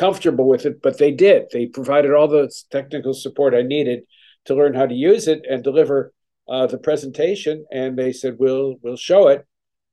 comfortable 0.00 0.48
with 0.48 0.64
it, 0.64 0.80
but 0.80 0.96
they 0.96 1.12
did. 1.12 1.44
They 1.52 1.66
provided 1.66 2.12
all 2.12 2.26
the 2.26 2.50
technical 2.70 3.12
support 3.12 3.54
I 3.54 3.60
needed 3.60 4.00
to 4.46 4.54
learn 4.54 4.72
how 4.72 4.86
to 4.86 4.94
use 4.94 5.28
it 5.28 5.44
and 5.48 5.62
deliver 5.62 6.14
uh, 6.48 6.66
the 6.66 6.78
presentation. 6.78 7.66
And 7.70 7.98
they 7.98 8.12
said, 8.12 8.36
"We'll 8.38 8.76
we'll 8.82 8.96
show 8.96 9.28
it." 9.28 9.46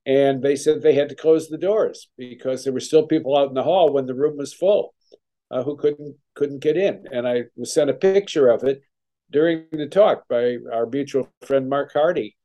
And 0.06 0.42
they 0.42 0.56
said 0.56 0.82
they 0.82 0.96
had 0.96 1.10
to 1.10 1.16
close 1.16 1.50
the 1.50 1.58
doors 1.58 2.08
because 2.18 2.64
there 2.64 2.72
were 2.72 2.90
still 2.90 3.06
people 3.06 3.38
out 3.38 3.50
in 3.50 3.54
the 3.54 3.64
hall 3.64 3.92
when 3.92 4.06
the 4.06 4.16
room 4.16 4.38
was 4.38 4.54
full 4.54 4.94
uh, 5.52 5.64
who 5.64 5.76
couldn't 5.76 6.16
couldn't 6.36 6.60
get 6.60 6.78
in. 6.78 7.04
And 7.12 7.28
I 7.28 7.44
was 7.58 7.74
sent 7.74 7.90
a 7.90 7.94
picture 7.94 8.48
of 8.48 8.64
it 8.64 8.82
during 9.30 9.66
the 9.74 9.88
talk 9.88 10.24
by 10.30 10.56
our 10.74 10.86
mutual 10.86 11.28
friend 11.46 11.68
Mark 11.68 11.92
Hardy, 11.92 12.38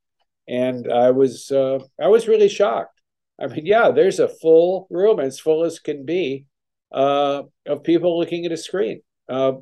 and 0.49 0.91
I 0.93 1.13
was 1.13 1.53
uh, 1.53 1.79
I 2.01 2.09
was 2.09 2.27
really 2.27 2.49
shocked. 2.49 3.01
I 3.41 3.47
mean, 3.47 3.67
yeah, 3.67 3.93
there's 3.93 4.19
a 4.19 4.29
full 4.43 4.89
room 4.91 5.21
as 5.21 5.39
full 5.39 5.63
as 5.65 5.79
can 5.79 6.05
be 6.05 6.47
uh, 6.93 7.43
of 7.67 7.83
people 7.83 8.19
looking 8.19 8.45
at 8.47 8.53
a 8.53 8.57
screen, 8.57 9.03
uh, 9.29 9.53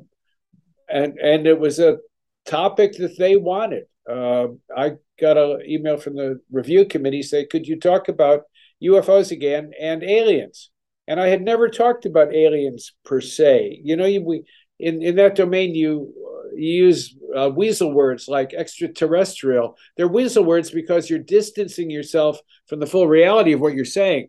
and 0.89 1.17
and 1.19 1.47
it 1.47 1.59
was 1.59 1.79
a 1.79 1.97
topic 2.45 2.93
that 2.97 3.17
they 3.17 3.37
wanted. 3.37 3.85
Uh, 4.09 4.47
I 4.75 4.93
got 5.19 5.37
an 5.37 5.61
email 5.67 5.97
from 5.97 6.15
the 6.15 6.41
review 6.51 6.85
committee 6.85 7.23
say, 7.23 7.45
"Could 7.45 7.67
you 7.67 7.79
talk 7.79 8.07
about 8.07 8.43
UFOs 8.83 9.31
again 9.31 9.71
and 9.79 10.03
aliens?" 10.03 10.69
And 11.07 11.19
I 11.19 11.27
had 11.27 11.41
never 11.41 11.69
talked 11.69 12.05
about 12.05 12.33
aliens 12.33 12.93
per 13.05 13.21
se. 13.21 13.81
You 13.83 13.95
know, 13.95 14.05
you, 14.05 14.23
we 14.23 14.43
in 14.79 15.01
in 15.01 15.15
that 15.15 15.35
domain 15.35 15.75
you, 15.75 16.13
you 16.55 16.85
use 16.85 17.15
uh, 17.35 17.49
weasel 17.49 17.93
words 17.93 18.27
like 18.27 18.53
extraterrestrial. 18.53 19.77
They're 19.95 20.07
weasel 20.07 20.43
words 20.43 20.71
because 20.71 21.09
you're 21.09 21.19
distancing 21.19 21.89
yourself 21.89 22.39
from 22.67 22.79
the 22.79 22.87
full 22.87 23.07
reality 23.07 23.53
of 23.53 23.61
what 23.61 23.73
you're 23.73 23.85
saying. 23.85 24.27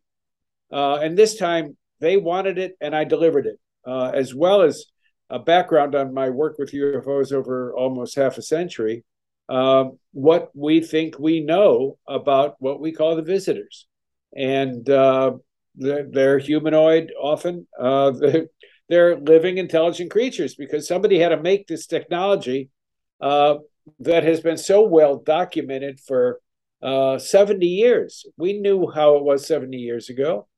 Uh, 0.71 0.97
and 0.97 1.19
this 1.19 1.37
time 1.37 1.77
they 2.03 2.17
wanted 2.17 2.59
it, 2.59 2.77
and 2.81 2.95
I 2.95 3.05
delivered 3.05 3.47
it, 3.47 3.59
uh, 3.87 4.11
as 4.13 4.35
well 4.35 4.63
as 4.63 4.85
a 5.31 5.39
background 5.39 5.95
on 5.95 6.13
my 6.13 6.29
work 6.29 6.57
with 6.59 6.73
UFOs 6.73 7.33
over 7.33 7.73
almost 7.75 8.17
half 8.17 8.37
a 8.37 8.43
century. 8.43 9.05
Um, 9.49 9.99
what 10.13 10.51
we 10.55 10.81
think 10.81 11.19
we 11.19 11.41
know 11.41 11.99
about 12.07 12.57
what 12.59 12.81
we 12.81 12.93
call 12.93 13.17
the 13.17 13.23
visitors, 13.23 13.87
and 14.37 14.89
uh, 14.91 15.33
they're, 15.77 16.07
they're 16.11 16.39
humanoid 16.39 17.13
often. 17.19 17.67
Uh, 17.79 18.13
they're 18.89 19.17
living 19.17 19.59
intelligent 19.59 20.11
creatures 20.11 20.55
because 20.55 20.87
somebody 20.87 21.19
had 21.19 21.31
to 21.31 21.41
make 21.41 21.67
this 21.67 21.87
technology 21.87 22.69
uh, 23.21 23.55
that 24.01 24.25
has 24.25 24.41
been 24.41 24.59
so 24.59 24.83
well 24.83 25.17
documented 25.17 26.01
for 26.01 26.41
uh, 26.83 27.19
70 27.19 27.65
years. 27.65 28.27
We 28.37 28.61
knew 28.61 28.91
how 28.91 29.17
it 29.17 29.23
was 29.23 29.47
70 29.47 29.77
years 29.77 30.11
ago. 30.11 30.49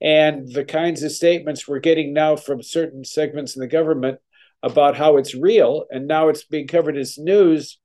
And 0.00 0.52
the 0.52 0.64
kinds 0.64 1.02
of 1.02 1.12
statements 1.12 1.66
we're 1.66 1.78
getting 1.78 2.12
now 2.12 2.36
from 2.36 2.62
certain 2.62 3.04
segments 3.04 3.56
in 3.56 3.60
the 3.60 3.66
government 3.66 4.18
about 4.62 4.96
how 4.96 5.16
it's 5.16 5.34
real, 5.34 5.84
and 5.90 6.06
now 6.06 6.28
it's 6.28 6.44
being 6.44 6.66
covered 6.66 6.96
as 6.96 7.18
news 7.18 7.78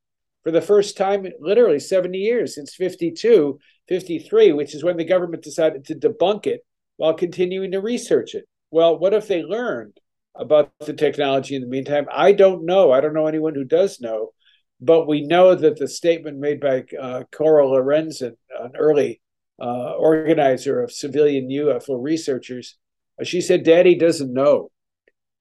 for 0.44 0.52
the 0.52 0.62
first 0.62 0.98
time, 0.98 1.26
literally 1.40 1.80
70 1.80 2.18
years 2.18 2.56
since 2.56 2.76
52, 2.76 3.60
53, 3.88 4.54
which 4.54 4.74
is 4.74 4.84
when 4.84 4.98
the 4.98 5.06
government 5.06 5.44
decided 5.44 5.86
to 5.86 5.96
debunk 5.96 6.48
it 6.48 6.66
while 6.98 7.14
continuing 7.14 7.72
to 7.72 7.82
research 7.82 8.34
it. 8.34 8.46
Well, 8.72 8.98
what 8.98 9.14
if 9.14 9.28
they 9.28 9.44
learned 9.44 10.00
about 10.36 10.72
the 10.80 10.94
technology 10.94 11.56
in 11.56 11.62
the 11.62 11.68
meantime? 11.68 12.08
I 12.12 12.32
don't 12.32 12.66
know. 12.66 12.92
I 12.92 13.02
don't 13.02 13.14
know 13.14 13.28
anyone 13.28 13.54
who 13.54 13.64
does 13.64 14.00
know, 14.00 14.32
but 14.80 15.08
we 15.08 15.22
know 15.22 15.54
that 15.54 15.78
the 15.78 15.88
statement 15.88 16.40
made 16.40 16.60
by 16.60 16.86
uh, 17.00 17.24
Coral 17.32 17.72
Lorenzen, 17.72 18.36
an 18.60 18.72
early 18.78 19.22
uh, 19.62 19.94
organizer 19.98 20.82
of 20.82 20.92
civilian 20.92 21.50
UFO 21.50 22.02
researchers, 22.02 22.78
uh, 23.20 23.24
she 23.24 23.42
said, 23.42 23.64
Daddy 23.64 23.96
doesn't 23.96 24.34
know. 24.34 24.72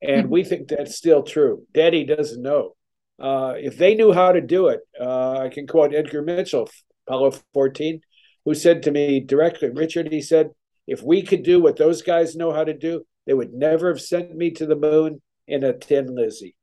And 0.03 0.25
mm-hmm. 0.25 0.33
we 0.33 0.45
think 0.45 0.69
that's 0.69 0.97
still 0.97 1.23
true. 1.23 1.65
Daddy 1.73 2.05
doesn't 2.05 2.43
know. 2.43 2.75
Uh, 3.19 3.55
if 3.57 3.77
they 3.77 3.95
knew 3.95 4.13
how 4.13 4.33
to 4.33 4.41
do 4.41 4.69
it, 4.69 4.81
uh, 4.99 5.39
I 5.39 5.49
can 5.49 5.67
quote 5.67 5.95
Edgar 5.95 6.23
Mitchell, 6.23 6.69
Apollo 7.07 7.39
14, 7.53 8.01
who 8.45 8.55
said 8.55 8.83
to 8.83 8.91
me 8.91 9.21
directly, 9.21 9.71
Richard, 9.71 10.11
he 10.11 10.23
said, 10.23 10.51
if 10.87 11.03
we 11.03 11.23
could 11.23 11.43
do 11.43 11.61
what 11.61 11.77
those 11.77 12.03
guys 12.03 12.35
know 12.35 12.53
how 12.53 12.65
to 12.65 12.75
do, 12.75 13.05
they 13.27 13.35
would 13.35 13.53
never 13.53 13.89
have 13.89 14.01
sent 14.01 14.35
me 14.35 14.51
to 14.53 14.67
the 14.67 14.77
moon 14.77 15.21
in 15.47 15.65
a 15.65 15.77
tin 15.77 16.15
Lizzie. 16.15 16.57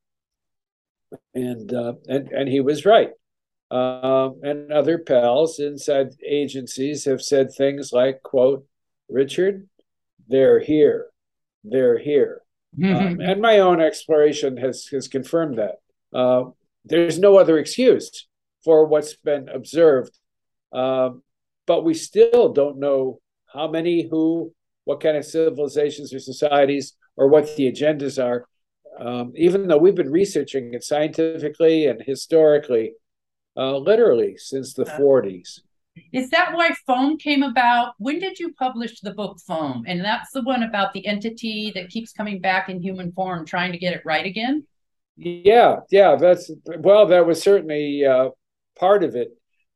And 1.34 1.74
uh, 1.74 1.94
and 2.10 2.30
and 2.30 2.50
he 2.50 2.60
was 2.60 2.86
right. 2.86 3.12
Um, 3.70 4.40
and 4.44 4.72
other 4.72 4.98
pals 4.98 5.60
inside 5.60 6.16
agencies 6.26 7.06
have 7.06 7.22
said 7.22 7.52
things 7.52 7.92
like, 7.92 8.24
"quote 8.24 8.66
Richard, 9.10 9.68
they're 10.28 10.60
here, 10.60 11.08
they're 11.64 11.98
here." 11.98 12.42
Um, 12.82 13.20
and 13.22 13.42
my 13.42 13.60
own 13.60 13.82
exploration 13.82 14.58
has 14.58 14.86
has 14.88 15.08
confirmed 15.08 15.58
that. 15.58 15.76
Uh, 16.14 16.52
there's 16.86 17.20
no 17.20 17.38
other 17.38 17.58
excuse 17.58 18.28
for 18.64 18.86
what's 18.86 19.16
been 19.16 19.50
observed, 19.50 20.18
um, 20.72 21.24
but 21.66 21.84
we 21.84 21.94
still 21.94 22.54
don't 22.54 22.80
know 22.80 23.20
how 23.54 23.68
many, 23.68 24.08
who, 24.10 24.54
what 24.86 25.02
kind 25.02 25.18
of 25.18 25.26
civilizations 25.26 26.14
or 26.14 26.20
societies, 26.20 26.94
or 27.18 27.28
what 27.28 27.54
the 27.58 27.70
agendas 27.72 28.24
are. 28.24 28.48
Um, 29.00 29.34
even 29.36 29.68
though 29.68 29.78
we've 29.78 29.96
been 29.96 30.12
researching 30.12 30.74
it 30.74 30.84
scientifically 30.84 31.86
and 31.88 32.02
historically, 32.02 32.94
uh, 33.58 33.78
literally 33.78 34.38
since 34.38 34.74
the 34.74 34.86
40s. 34.86 35.62
Is 36.14 36.30
that 36.30 36.54
why 36.54 36.72
foam 36.86 37.18
came 37.18 37.44
about? 37.44 37.94
When 37.98 38.20
did 38.20 38.40
you 38.40 38.54
publish 38.54 39.00
the 39.02 39.14
book 39.14 39.40
Foam? 39.46 39.84
And 39.88 40.04
that's 40.04 40.32
the 40.32 40.44
one 40.44 40.64
about 40.64 40.94
the 40.94 41.06
entity 41.06 41.72
that 41.74 41.90
keeps 41.90 42.12
coming 42.12 42.40
back 42.40 42.70
in 42.70 42.82
human 42.82 43.12
form, 43.12 43.46
trying 43.46 43.72
to 43.72 43.78
get 43.78 43.94
it 43.94 44.04
right 44.06 44.26
again? 44.26 44.66
Yeah, 45.16 45.78
yeah, 45.90 46.16
that's 46.16 46.52
well, 46.66 47.08
that 47.08 47.26
was 47.26 47.42
certainly 47.42 48.06
uh, 48.06 48.30
part 48.80 49.04
of 49.04 49.16
it. 49.16 49.30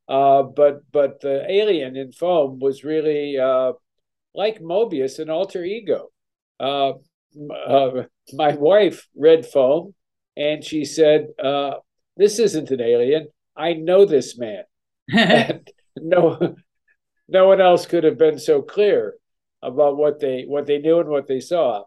Uh, 0.07 0.43
but 0.43 0.81
but 0.91 1.21
the 1.21 1.50
alien 1.50 1.95
in 1.95 2.11
foam 2.11 2.59
was 2.59 2.83
really 2.83 3.39
uh, 3.39 3.73
like 4.35 4.59
Mobius, 4.59 5.17
an 5.17 5.31
alter 5.31 5.63
ego. 5.63 6.09
Uh, 6.59 6.93
uh, 7.51 8.03
my 8.33 8.53
wife 8.53 9.07
read 9.15 9.45
foam, 9.47 9.95
and 10.38 10.63
she 10.63 10.85
said, 10.85 11.29
uh, 11.43 11.75
"This 12.17 12.38
isn't 12.38 12.69
an 12.69 12.81
alien. 12.81 13.29
I 13.55 13.74
know 13.74 14.05
this 14.05 14.38
man." 14.38 14.63
no, 15.98 16.55
no 17.27 17.48
one 17.48 17.62
else 17.62 17.86
could 17.86 18.03
have 18.03 18.17
been 18.17 18.39
so 18.39 18.62
clear 18.62 19.15
about 19.62 19.98
what 19.98 20.20
they 20.20 20.43
what 20.48 20.65
they 20.65 20.79
knew 20.79 21.00
and 21.00 21.10
what 21.10 21.27
they 21.27 21.39
saw 21.39 21.84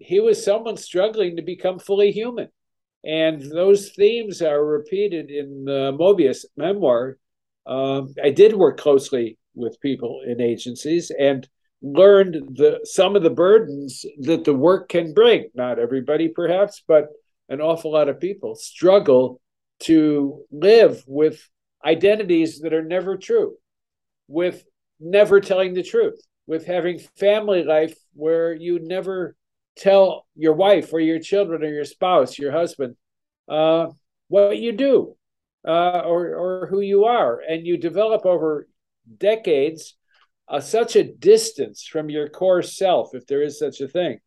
he 0.00 0.18
was 0.18 0.42
someone 0.42 0.76
struggling 0.76 1.36
to 1.36 1.42
become 1.42 1.78
fully 1.78 2.10
human. 2.10 2.48
And 3.04 3.40
those 3.40 3.90
themes 3.90 4.42
are 4.42 4.64
repeated 4.64 5.30
in 5.30 5.64
the 5.64 5.96
Mobius 5.98 6.44
memoir. 6.56 7.18
Um, 7.66 8.14
I 8.22 8.30
did 8.30 8.56
work 8.56 8.80
closely 8.80 9.38
with 9.54 9.80
people 9.80 10.22
in 10.26 10.40
agencies 10.40 11.10
and 11.10 11.46
learned 11.82 12.56
the 12.56 12.80
some 12.84 13.16
of 13.16 13.22
the 13.22 13.30
burdens 13.30 14.04
that 14.20 14.44
the 14.44 14.54
work 14.54 14.88
can 14.88 15.14
bring. 15.14 15.50
Not 15.54 15.78
everybody, 15.78 16.28
perhaps, 16.28 16.82
but 16.86 17.08
an 17.48 17.60
awful 17.60 17.92
lot 17.92 18.08
of 18.08 18.20
people 18.20 18.54
struggle 18.54 19.40
to 19.80 20.44
live 20.50 21.02
with 21.06 21.48
identities 21.84 22.60
that 22.60 22.74
are 22.74 22.84
never 22.84 23.16
true, 23.16 23.56
with 24.28 24.64
never 24.98 25.40
telling 25.40 25.74
the 25.74 25.82
truth, 25.82 26.20
with 26.46 26.66
having 26.66 26.98
family 27.16 27.64
life 27.64 27.96
where 28.12 28.52
you 28.52 28.78
never 28.80 29.34
tell 29.76 30.26
your 30.36 30.52
wife 30.52 30.92
or 30.92 31.00
your 31.00 31.18
children 31.18 31.62
or 31.62 31.72
your 31.72 31.84
spouse, 31.84 32.38
your 32.38 32.52
husband, 32.52 32.96
uh, 33.48 33.86
what 34.28 34.58
you 34.58 34.72
do 34.72 35.16
uh, 35.66 36.00
or, 36.00 36.34
or 36.34 36.66
who 36.66 36.80
you 36.80 37.04
are. 37.04 37.40
And 37.40 37.66
you 37.66 37.78
develop 37.78 38.26
over 38.26 38.68
decades 39.18 39.96
uh, 40.48 40.60
such 40.60 40.96
a 40.96 41.04
distance 41.04 41.86
from 41.86 42.10
your 42.10 42.28
core 42.28 42.62
self, 42.62 43.14
if 43.14 43.26
there 43.26 43.42
is 43.42 43.58
such 43.58 43.80
a 43.80 43.88
thing, 43.88 44.18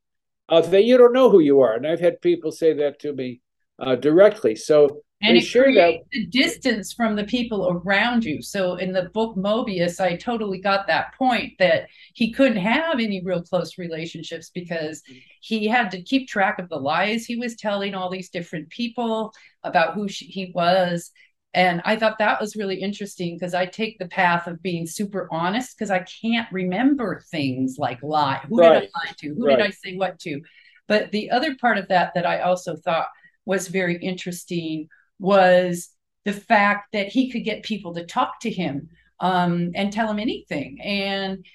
uh, 0.49 0.61
that 0.61 0.85
you 0.85 0.97
don't 0.97 1.13
know 1.13 1.29
who 1.29 1.39
you 1.39 1.61
are. 1.61 1.73
And 1.73 1.85
I've 1.85 1.99
had 1.99 2.21
people 2.21 2.51
say 2.51 2.73
that 2.73 2.99
to 2.99 3.13
me 3.13 3.41
uh, 3.77 3.95
directly. 3.95 4.55
So 4.55 5.03
and 5.23 5.37
it 5.37 5.41
sure 5.41 5.63
creates 5.63 6.03
that... 6.03 6.09
the 6.11 6.25
distance 6.27 6.93
from 6.93 7.15
the 7.15 7.23
people 7.23 7.69
around 7.69 8.23
you. 8.23 8.41
So 8.41 8.75
in 8.75 8.91
the 8.91 9.09
book 9.13 9.35
Mobius, 9.35 9.99
I 9.99 10.15
totally 10.15 10.59
got 10.59 10.87
that 10.87 11.13
point 11.15 11.53
that 11.59 11.87
he 12.13 12.31
couldn't 12.31 12.57
have 12.57 12.99
any 12.99 13.21
real 13.23 13.41
close 13.41 13.77
relationships 13.77 14.51
because 14.53 15.01
he 15.41 15.67
had 15.67 15.91
to 15.91 16.01
keep 16.01 16.27
track 16.27 16.59
of 16.59 16.69
the 16.69 16.77
lies 16.77 17.25
he 17.25 17.35
was 17.35 17.55
telling 17.55 17.95
all 17.95 18.09
these 18.09 18.29
different 18.29 18.69
people 18.69 19.33
about 19.63 19.93
who 19.93 20.07
she, 20.07 20.25
he 20.25 20.51
was. 20.53 21.11
And 21.53 21.81
I 21.85 21.95
thought 21.95 22.17
that 22.17 22.41
was 22.41 22.55
really 22.55 22.81
interesting 22.81 23.35
because 23.35 23.53
I 23.53 23.67
take 23.67 23.99
the 23.99 24.07
path 24.07 24.47
of 24.47 24.63
being 24.63 24.87
super 24.87 25.27
honest 25.31 25.77
because 25.77 25.91
I 25.91 26.05
can't 26.21 26.51
remember 26.51 27.21
things 27.29 27.75
like 27.77 28.01
lie. 28.01 28.41
Who 28.49 28.59
right. 28.59 28.81
did 28.81 28.89
I 28.95 29.05
lie 29.05 29.13
to? 29.19 29.35
Who 29.35 29.47
right. 29.47 29.57
did 29.57 29.67
I 29.67 29.69
say 29.69 29.95
what 29.95 30.19
to? 30.21 30.41
But 30.87 31.11
the 31.11 31.29
other 31.29 31.55
part 31.55 31.77
of 31.77 31.87
that 31.89 32.13
that 32.15 32.25
I 32.25 32.39
also 32.39 32.75
thought 32.75 33.07
was 33.45 33.67
very 33.67 33.97
interesting 33.97 34.87
was 35.23 35.89
the 36.25 36.33
fact 36.33 36.91
that 36.91 37.07
he 37.07 37.31
could 37.31 37.45
get 37.45 37.63
people 37.63 37.93
to 37.93 38.05
talk 38.05 38.41
to 38.41 38.51
him 38.51 38.89
um, 39.21 39.71
and 39.73 39.91
tell 39.91 40.11
him 40.11 40.19
anything. 40.19 40.79
And 40.81 41.45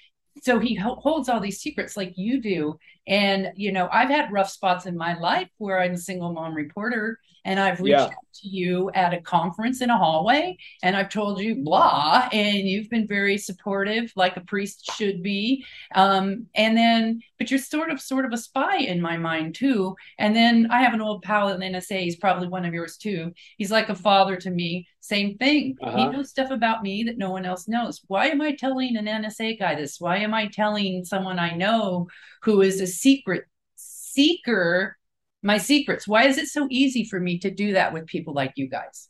so 0.41 0.57
he 0.57 0.73
ho- 0.73 0.95
holds 0.95 1.29
all 1.29 1.39
these 1.39 1.61
secrets 1.61 1.95
like 1.95 2.13
you 2.17 2.41
do. 2.41 2.79
And, 3.09 3.51
you 3.55 3.71
know, 3.71 3.89
I've 3.91 4.09
had 4.09 4.31
rough 4.31 4.51
spots 4.51 4.85
in 4.85 4.95
my 4.95 5.17
life 5.17 5.49
where 5.57 5.81
I'm 5.81 5.93
a 5.93 5.97
single 5.97 6.31
mom 6.31 6.53
reporter 6.53 7.19
and 7.43 7.59
I've 7.59 7.79
reached 7.79 7.97
yeah. 7.97 8.05
out 8.05 8.13
to 8.41 8.47
you 8.47 8.91
at 8.93 9.13
a 9.13 9.21
conference 9.21 9.81
in 9.81 9.89
a 9.89 9.97
hallway 9.97 10.57
and 10.83 10.95
I've 10.95 11.09
told 11.09 11.39
you 11.39 11.55
blah, 11.55 12.29
and 12.31 12.67
you've 12.67 12.89
been 12.89 13.07
very 13.07 13.37
supportive, 13.37 14.11
like 14.15 14.37
a 14.37 14.41
priest 14.41 14.91
should 14.95 15.23
be. 15.23 15.65
Um, 15.95 16.45
and 16.53 16.77
then, 16.77 17.21
but 17.39 17.49
you're 17.49 17.59
sort 17.59 17.89
of, 17.89 17.99
sort 17.99 18.25
of 18.25 18.33
a 18.33 18.37
spy 18.37 18.77
in 18.77 19.01
my 19.01 19.17
mind 19.17 19.55
too. 19.55 19.95
And 20.19 20.35
then 20.35 20.67
I 20.69 20.81
have 20.81 20.93
an 20.93 21.01
old 21.01 21.23
pal 21.23 21.49
in 21.49 21.61
NSA. 21.61 22.01
He's 22.01 22.17
probably 22.17 22.47
one 22.47 22.65
of 22.65 22.73
yours 22.73 22.97
too. 22.97 23.33
He's 23.57 23.71
like 23.71 23.89
a 23.89 23.95
father 23.95 24.35
to 24.37 24.51
me. 24.51 24.87
Same 25.01 25.37
thing. 25.37 25.75
Uh-huh. 25.81 25.97
He 25.97 26.07
knows 26.07 26.29
stuff 26.29 26.51
about 26.51 26.83
me 26.83 27.03
that 27.03 27.17
no 27.17 27.31
one 27.31 27.45
else 27.45 27.67
knows. 27.67 28.01
Why 28.07 28.27
am 28.27 28.41
I 28.41 28.55
telling 28.55 28.95
an 28.95 29.05
NSA 29.05 29.57
guy 29.57 29.73
this? 29.75 29.99
Why 29.99 30.17
am 30.17 30.33
I 30.33 30.47
telling 30.47 31.03
someone 31.03 31.39
I 31.39 31.55
know 31.55 32.07
who 32.43 32.61
is 32.61 32.79
a 32.79 32.87
secret 33.01 33.45
seeker 33.75 34.97
my 35.41 35.57
secrets. 35.57 36.07
Why 36.07 36.25
is 36.25 36.37
it 36.37 36.47
so 36.47 36.67
easy 36.69 37.05
for 37.05 37.19
me 37.19 37.39
to 37.39 37.51
do 37.51 37.73
that 37.73 37.93
with 37.93 38.05
people 38.07 38.33
like 38.33 38.53
you 38.55 38.69
guys? 38.69 39.09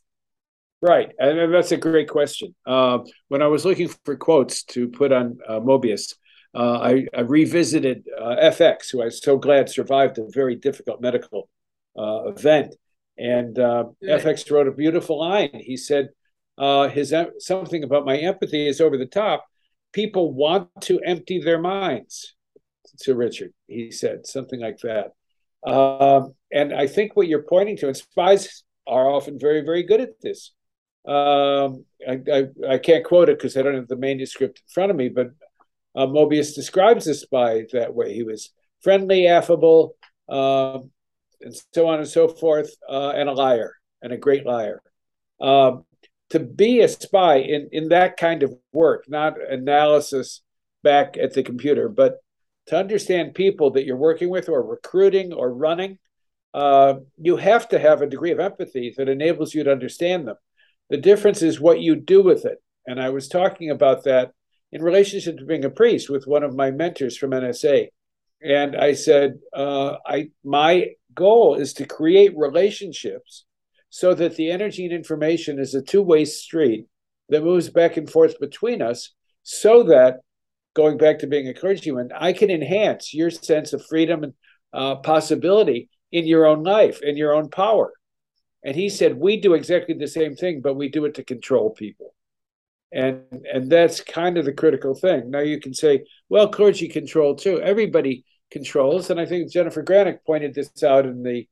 Right, 0.82 1.10
and 1.18 1.52
that's 1.52 1.72
a 1.72 1.76
great 1.76 2.08
question. 2.08 2.54
Uh, 2.66 3.00
when 3.28 3.42
I 3.42 3.48
was 3.48 3.64
looking 3.64 3.88
for 4.04 4.16
quotes 4.16 4.62
to 4.64 4.88
put 4.88 5.12
on 5.12 5.38
uh, 5.46 5.60
Mobius, 5.60 6.14
uh, 6.54 6.78
I, 6.78 7.06
I, 7.14 7.20
revisited 7.20 8.04
uh, 8.18 8.36
FX, 8.42 8.90
who 8.90 9.02
I'm 9.02 9.10
so 9.10 9.36
glad 9.36 9.68
survived 9.68 10.18
a 10.18 10.26
very 10.30 10.56
difficult 10.56 11.00
medical 11.00 11.48
uh, 11.96 12.32
event. 12.32 12.74
And 13.18 13.58
uh, 13.58 13.84
FX 14.02 14.50
wrote 14.50 14.66
a 14.66 14.72
beautiful 14.72 15.20
line. 15.20 15.50
He 15.52 15.76
said, 15.76 16.08
"His 16.58 17.14
something 17.38 17.84
about 17.84 18.06
my 18.06 18.16
empathy 18.16 18.66
is 18.66 18.80
over 18.80 18.96
the 18.96 19.06
top. 19.06 19.44
People 19.92 20.32
want 20.32 20.68
to 20.82 20.98
empty 21.00 21.40
their 21.40 21.60
minds." 21.60 22.34
To 23.02 23.14
Richard, 23.14 23.52
he 23.66 23.90
said 23.90 24.26
something 24.26 24.60
like 24.60 24.78
that. 24.78 25.12
Um, 25.66 26.34
and 26.52 26.72
I 26.72 26.86
think 26.86 27.16
what 27.16 27.28
you're 27.28 27.42
pointing 27.42 27.76
to, 27.78 27.86
and 27.86 27.96
spies 27.96 28.62
are 28.86 29.08
often 29.08 29.38
very, 29.38 29.62
very 29.62 29.82
good 29.82 30.00
at 30.00 30.20
this. 30.20 30.52
Um, 31.06 31.84
I, 32.06 32.20
I, 32.32 32.44
I, 32.68 32.78
can't 32.78 33.04
quote 33.04 33.30
it 33.30 33.38
because 33.38 33.56
I 33.56 33.62
don't 33.62 33.74
have 33.74 33.88
the 33.88 33.96
manuscript 33.96 34.58
in 34.58 34.72
front 34.72 34.90
of 34.90 34.96
me, 34.96 35.08
but 35.08 35.28
uh, 35.94 36.06
Mobius 36.06 36.54
describes 36.54 37.06
the 37.06 37.14
spy 37.14 37.64
that 37.72 37.94
way. 37.94 38.12
He 38.12 38.22
was 38.22 38.50
friendly, 38.82 39.26
affable, 39.26 39.96
uh, 40.28 40.78
and 41.40 41.54
so 41.72 41.88
on 41.88 42.00
and 42.00 42.08
so 42.08 42.28
forth, 42.28 42.70
uh, 42.88 43.10
and 43.10 43.30
a 43.30 43.32
liar, 43.32 43.76
and 44.02 44.12
a 44.12 44.18
great 44.18 44.44
liar. 44.44 44.82
Um, 45.40 45.84
to 46.30 46.38
be 46.38 46.80
a 46.80 46.88
spy 46.88 47.36
in, 47.36 47.70
in 47.72 47.88
that 47.88 48.16
kind 48.16 48.42
of 48.42 48.54
work, 48.72 49.04
not 49.08 49.34
analysis 49.40 50.42
back 50.82 51.16
at 51.16 51.32
the 51.32 51.42
computer, 51.42 51.88
but 51.88 52.18
to 52.70 52.76
understand 52.76 53.34
people 53.34 53.72
that 53.72 53.84
you're 53.84 53.96
working 53.96 54.30
with 54.30 54.48
or 54.48 54.62
recruiting 54.62 55.32
or 55.32 55.52
running, 55.52 55.98
uh, 56.54 56.94
you 57.16 57.36
have 57.36 57.68
to 57.68 57.80
have 57.80 58.00
a 58.00 58.06
degree 58.06 58.30
of 58.30 58.38
empathy 58.38 58.94
that 58.96 59.08
enables 59.08 59.52
you 59.52 59.64
to 59.64 59.72
understand 59.72 60.28
them. 60.28 60.36
The 60.88 60.96
difference 60.96 61.42
is 61.42 61.60
what 61.60 61.80
you 61.80 61.96
do 61.96 62.22
with 62.22 62.44
it. 62.44 62.62
And 62.86 63.00
I 63.00 63.08
was 63.08 63.26
talking 63.26 63.70
about 63.70 64.04
that 64.04 64.30
in 64.70 64.84
relationship 64.84 65.38
to 65.38 65.44
being 65.44 65.64
a 65.64 65.70
priest 65.70 66.08
with 66.08 66.28
one 66.28 66.44
of 66.44 66.54
my 66.54 66.70
mentors 66.70 67.16
from 67.16 67.32
NSA. 67.32 67.88
And 68.40 68.76
I 68.76 68.92
said, 68.92 69.40
uh, 69.52 69.96
I 70.06 70.30
my 70.44 70.90
goal 71.12 71.56
is 71.56 71.72
to 71.74 71.86
create 71.86 72.32
relationships 72.36 73.46
so 73.88 74.14
that 74.14 74.36
the 74.36 74.48
energy 74.48 74.84
and 74.84 74.94
information 74.94 75.58
is 75.58 75.74
a 75.74 75.82
two-way 75.82 76.24
street 76.24 76.86
that 77.30 77.42
moves 77.42 77.68
back 77.68 77.96
and 77.96 78.08
forth 78.08 78.38
between 78.38 78.80
us 78.80 79.12
so 79.42 79.82
that 79.82 80.20
going 80.74 80.96
back 80.96 81.18
to 81.18 81.26
being 81.26 81.48
a 81.48 81.54
clergyman 81.54 82.10
i 82.18 82.32
can 82.32 82.50
enhance 82.50 83.12
your 83.12 83.30
sense 83.30 83.72
of 83.72 83.84
freedom 83.86 84.24
and 84.24 84.34
uh, 84.72 84.96
possibility 84.96 85.88
in 86.12 86.26
your 86.26 86.46
own 86.46 86.62
life 86.62 87.02
in 87.02 87.16
your 87.16 87.34
own 87.34 87.48
power. 87.48 87.92
And 88.64 88.76
he 88.76 88.88
said 88.88 89.16
we 89.16 89.40
do 89.40 89.54
exactly 89.54 89.94
the 89.94 90.08
same 90.08 90.34
thing 90.34 90.60
but 90.60 90.74
we 90.74 90.88
do 90.88 91.04
it 91.04 91.14
to 91.14 91.24
control 91.24 91.70
people. 91.70 92.14
And 92.92 93.22
and 93.52 93.70
that's 93.70 94.00
kind 94.00 94.36
of 94.38 94.44
the 94.44 94.52
critical 94.52 94.94
thing. 94.94 95.30
Now 95.30 95.40
you 95.40 95.60
can 95.60 95.74
say 95.74 96.04
well 96.28 96.48
clergy 96.48 96.88
control 96.88 97.34
too. 97.36 97.60
Everybody 97.60 98.24
controls. 98.50 99.10
And 99.10 99.20
i 99.20 99.26
think 99.26 99.50
jennifer 99.52 99.82
granick 99.82 100.18
pointed 100.26 100.54
this 100.54 100.82
out 100.82 101.06
in 101.06 101.22
the 101.22 101.46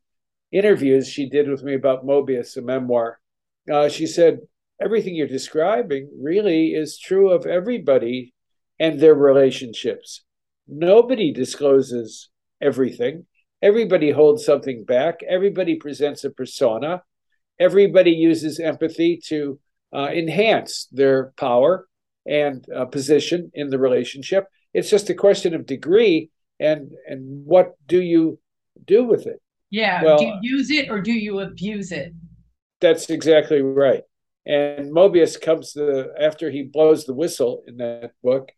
interviews 0.50 1.08
she 1.08 1.28
did 1.28 1.48
with 1.48 1.62
me 1.62 1.74
about 1.74 2.06
mobius 2.06 2.56
a 2.56 2.62
memoir. 2.62 3.20
Uh, 3.70 3.88
she 3.88 4.06
said 4.06 4.40
everything 4.80 5.14
you're 5.14 5.26
describing 5.26 6.10
really 6.20 6.68
is 6.68 6.98
true 6.98 7.30
of 7.30 7.46
everybody 7.46 8.32
and 8.78 9.00
their 9.00 9.14
relationships 9.14 10.24
nobody 10.66 11.32
discloses 11.32 12.30
everything 12.60 13.26
everybody 13.62 14.10
holds 14.10 14.44
something 14.44 14.84
back 14.84 15.20
everybody 15.28 15.76
presents 15.76 16.24
a 16.24 16.30
persona 16.30 17.02
everybody 17.58 18.10
uses 18.10 18.60
empathy 18.60 19.20
to 19.26 19.58
uh, 19.92 20.08
enhance 20.12 20.86
their 20.92 21.32
power 21.36 21.86
and 22.26 22.64
uh, 22.74 22.84
position 22.84 23.50
in 23.54 23.70
the 23.70 23.78
relationship. 23.78 24.46
It's 24.74 24.90
just 24.90 25.10
a 25.10 25.14
question 25.14 25.54
of 25.54 25.66
degree 25.66 26.30
and 26.60 26.90
and 27.06 27.46
what 27.46 27.74
do 27.86 28.00
you 28.00 28.38
do 28.84 29.04
with 29.04 29.26
it? 29.26 29.40
Yeah, 29.70 30.02
well, 30.02 30.18
do 30.18 30.26
you 30.26 30.38
use 30.42 30.70
it 30.70 30.90
or 30.90 31.00
do 31.00 31.12
you 31.12 31.40
abuse 31.40 31.92
it? 31.92 32.12
That's 32.80 33.10
exactly 33.10 33.62
right. 33.62 34.02
And 34.46 34.92
Mobius 34.92 35.40
comes 35.40 35.72
to 35.72 36.10
after 36.18 36.50
he 36.50 36.62
blows 36.62 37.04
the 37.04 37.14
whistle 37.14 37.62
in 37.66 37.76
that 37.78 38.12
book. 38.22 38.50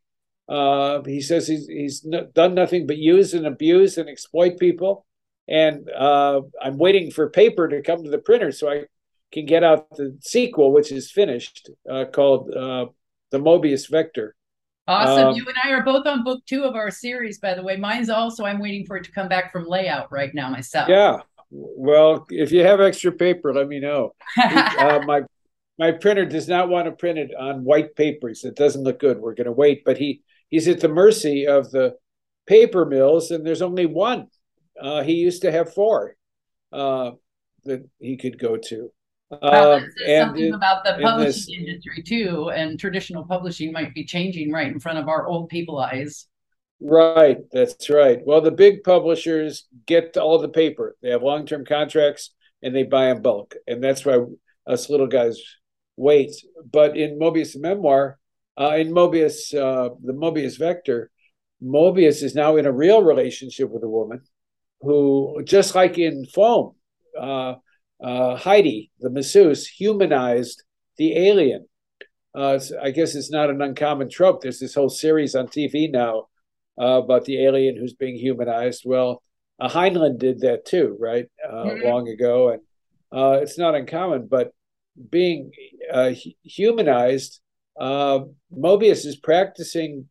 Uh, 0.51 1.01
he 1.05 1.21
says 1.21 1.47
he's 1.47 1.69
he's 1.69 2.01
done 2.01 2.55
nothing 2.55 2.87
but 2.87 2.99
use 2.99 3.35
and 3.35 3.47
abuse 3.47 3.97
and 3.97 4.09
exploit 4.09 4.59
people. 4.59 5.07
And 5.49 5.89
uh, 5.91 6.43
I'm 6.61 6.77
waiting 6.77 7.11
for 7.11 7.31
paper 7.31 7.69
to 7.69 7.83
come 7.83 8.03
to 8.05 8.11
the 8.11 8.19
printer 8.19 8.51
so 8.51 8.69
I 8.69 8.85
can 9.33 9.47
get 9.47 9.63
out 9.63 9.89
the 9.97 10.19
sequel, 10.21 10.73
which 10.73 10.91
is 10.91 11.11
finished, 11.11 11.71
uh, 11.89 12.05
called 12.13 12.53
uh, 12.53 12.87
The 13.31 13.39
Mobius 13.39 13.89
Vector. 13.89 14.35
Awesome. 14.87 15.29
Um, 15.29 15.35
you 15.37 15.45
and 15.47 15.57
I 15.63 15.71
are 15.71 15.83
both 15.83 16.07
on 16.07 16.25
book 16.25 16.45
two 16.47 16.65
of 16.65 16.75
our 16.75 16.91
series, 16.91 17.39
by 17.39 17.55
the 17.55 17.63
way. 17.63 17.77
Mine's 17.77 18.11
also, 18.11 18.45
I'm 18.45 18.59
waiting 18.59 18.87
for 18.87 18.97
it 18.97 19.05
to 19.05 19.13
come 19.13 19.29
back 19.29 19.53
from 19.53 19.67
layout 19.67 20.11
right 20.11 20.35
now 20.35 20.51
myself. 20.51 20.89
Yeah. 20.89 21.19
Well, 21.53 22.27
if 22.31 22.51
you 22.51 22.65
have 22.65 22.81
extra 22.81 23.13
paper, 23.13 23.53
let 23.55 23.69
me 23.69 23.79
know. 23.79 24.15
uh, 24.43 25.01
my 25.05 25.23
my 25.79 25.93
printer 25.93 26.27
does 26.27 26.47
not 26.47 26.69
want 26.69 26.87
to 26.87 26.93
print 26.93 27.19
it 27.19 27.31
on 27.35 27.65
white 27.65 27.97
papers. 27.97 28.45
It 28.45 28.55
doesn't 28.55 28.83
look 28.83 29.01
good. 29.01 29.19
We're 29.19 29.35
going 29.35 29.47
to 29.47 29.53
wait, 29.53 29.83
but 29.85 29.97
he 29.97 30.23
he's 30.51 30.69
at 30.69 30.81
the 30.81 30.89
mercy 30.89 31.47
of 31.47 31.71
the 31.71 31.97
paper 32.47 32.85
mills, 32.85 33.31
and 33.31 33.47
there's 33.47 33.63
only 33.63 33.87
one. 33.87 34.27
Uh, 34.81 35.03
he 35.03 35.15
used 35.15 35.43
to 35.43 35.53
have 35.53 35.73
four 35.73 36.17
uh, 36.73 37.13
that 37.65 37.89
he 37.99 38.17
could 38.17 38.39
go 38.39 38.57
to. 38.57 38.91
Well, 39.31 39.75
um, 39.75 39.87
something 40.07 40.47
it, 40.47 40.55
about 40.55 40.83
the 40.85 40.99
publishing 41.01 41.25
this, 41.25 41.49
industry 41.49 42.03
too, 42.03 42.51
and 42.51 42.79
traditional 42.79 43.25
publishing 43.25 43.71
might 43.73 43.95
be 43.95 44.05
changing 44.05 44.51
right 44.51 44.67
in 44.67 44.81
front 44.81 44.99
of 44.99 45.09
our 45.09 45.27
old 45.27 45.49
people 45.49 45.79
eyes. 45.79 46.27
Right, 46.81 47.39
that's 47.53 47.89
right. 47.91 48.21
Well, 48.25 48.41
the 48.41 48.51
big 48.51 48.83
publishers 48.83 49.67
get 49.87 50.17
all 50.17 50.39
the 50.39 50.49
paper. 50.49 50.97
They 51.03 51.11
have 51.11 51.23
long-term 51.23 51.67
contracts 51.67 52.31
and 52.63 52.75
they 52.75 52.83
buy 52.83 53.11
in 53.11 53.23
bulk, 53.23 53.55
and 53.67 53.85
that's 53.85 54.05
why 54.05 54.19
us 54.67 54.91
little 54.91 55.07
guys 55.07 55.41
wait. 55.97 56.33
But 56.71 56.97
in 56.97 57.19
Mobius 57.19 57.57
memoir, 57.57 58.19
uh, 58.59 58.77
in 58.77 58.91
Mobius, 58.93 59.55
uh, 59.55 59.95
the 60.03 60.13
Mobius 60.13 60.59
vector, 60.59 61.11
Mobius 61.63 62.23
is 62.23 62.35
now 62.35 62.57
in 62.57 62.67
a 62.67 62.73
real 62.73 63.03
relationship 63.03 63.71
with 63.71 63.83
a 63.83 63.89
woman 63.89 64.23
who, 64.81 65.43
just 65.45 65.75
like 65.75 65.99
in 65.99 66.25
Foam, 66.27 66.75
uh, 67.19 67.55
uh, 68.03 68.37
Heidi, 68.37 68.91
the 69.01 69.11
masseuse, 69.11 69.67
humanized 69.67 70.63
the 70.97 71.17
alien. 71.17 71.67
Uh, 72.35 72.59
I 72.83 72.91
guess 72.91 73.15
it's 73.15 73.31
not 73.31 73.51
an 73.51 73.61
uncommon 73.61 74.09
trope. 74.09 74.41
There's 74.41 74.61
this 74.61 74.75
whole 74.75 74.89
series 74.89 75.35
on 75.35 75.49
TV 75.49 75.91
now 75.91 76.29
uh, 76.81 77.03
about 77.03 77.25
the 77.25 77.45
alien 77.45 77.77
who's 77.77 77.95
being 77.95 78.17
humanized. 78.17 78.83
Well, 78.85 79.23
uh, 79.59 79.69
Heinlein 79.69 80.19
did 80.19 80.41
that 80.41 80.65
too, 80.65 80.97
right? 80.99 81.27
Uh, 81.47 81.65
mm-hmm. 81.65 81.87
Long 81.87 82.09
ago, 82.09 82.51
and 82.51 82.63
uh, 83.13 83.41
it's 83.43 83.59
not 83.59 83.75
uncommon. 83.75 84.29
But 84.29 84.53
being 85.11 85.51
uh, 87.81 88.21
Mobius 88.57 89.05
is 89.07 89.17
practicing 89.17 90.07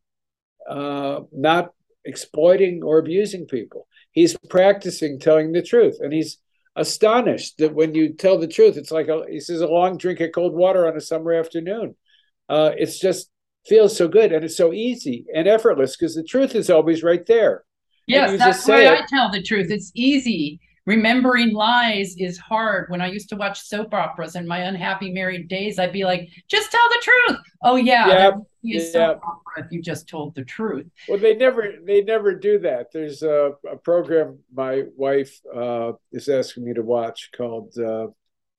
not 0.68 1.70
exploiting 2.04 2.82
or 2.82 2.98
abusing 2.98 3.46
people. 3.46 3.86
He's 4.12 4.36
practicing 4.48 5.18
telling 5.18 5.52
the 5.52 5.62
truth, 5.62 5.98
and 6.00 6.12
he's 6.12 6.38
astonished 6.76 7.58
that 7.58 7.74
when 7.74 7.94
you 7.94 8.12
tell 8.14 8.38
the 8.38 8.48
truth, 8.48 8.76
it's 8.76 8.90
like 8.90 9.08
a, 9.08 9.24
he 9.28 9.40
says 9.40 9.60
a 9.60 9.66
long 9.66 9.96
drink 9.96 10.20
of 10.20 10.32
cold 10.32 10.54
water 10.54 10.86
on 10.86 10.96
a 10.96 11.00
summer 11.00 11.32
afternoon. 11.32 11.96
Uh, 12.48 12.72
it's 12.76 12.98
just 12.98 13.30
feels 13.66 13.96
so 13.96 14.08
good 14.08 14.32
and 14.32 14.44
it's 14.44 14.56
so 14.56 14.72
easy 14.72 15.26
and 15.34 15.46
effortless 15.46 15.96
because 15.96 16.14
the 16.14 16.24
truth 16.24 16.54
is 16.54 16.70
always 16.70 17.02
right 17.02 17.26
there. 17.26 17.64
Yes, 18.06 18.38
that's 18.38 18.66
why 18.66 18.86
I 18.86 19.02
tell 19.08 19.30
the 19.30 19.42
truth. 19.42 19.70
It's 19.70 19.92
easy. 19.94 20.60
Remembering 20.90 21.54
lies 21.54 22.16
is 22.18 22.36
hard. 22.36 22.90
When 22.90 23.00
I 23.00 23.06
used 23.06 23.28
to 23.28 23.36
watch 23.36 23.60
soap 23.60 23.94
operas 23.94 24.34
in 24.34 24.44
my 24.44 24.58
unhappy 24.58 25.12
married 25.12 25.46
days, 25.46 25.78
I'd 25.78 25.92
be 25.92 26.04
like, 26.04 26.28
just 26.48 26.72
tell 26.72 26.88
the 26.88 27.00
truth. 27.00 27.38
Oh 27.62 27.76
yeah, 27.76 28.08
yeah, 28.08 28.30
yeah. 28.62 28.84
soap 28.90 29.20
opera 29.22 29.64
if 29.64 29.70
you 29.70 29.82
just 29.82 30.08
told 30.08 30.34
the 30.34 30.42
truth. 30.42 30.86
Well, 31.08 31.20
they 31.20 31.36
never 31.36 31.74
they 31.86 32.02
never 32.02 32.34
do 32.34 32.58
that. 32.60 32.88
There's 32.92 33.22
a, 33.22 33.52
a 33.70 33.76
program 33.76 34.40
my 34.52 34.82
wife 34.96 35.38
uh, 35.54 35.92
is 36.10 36.28
asking 36.28 36.64
me 36.64 36.74
to 36.74 36.82
watch 36.82 37.30
called 37.36 37.72
uh, 37.78 38.08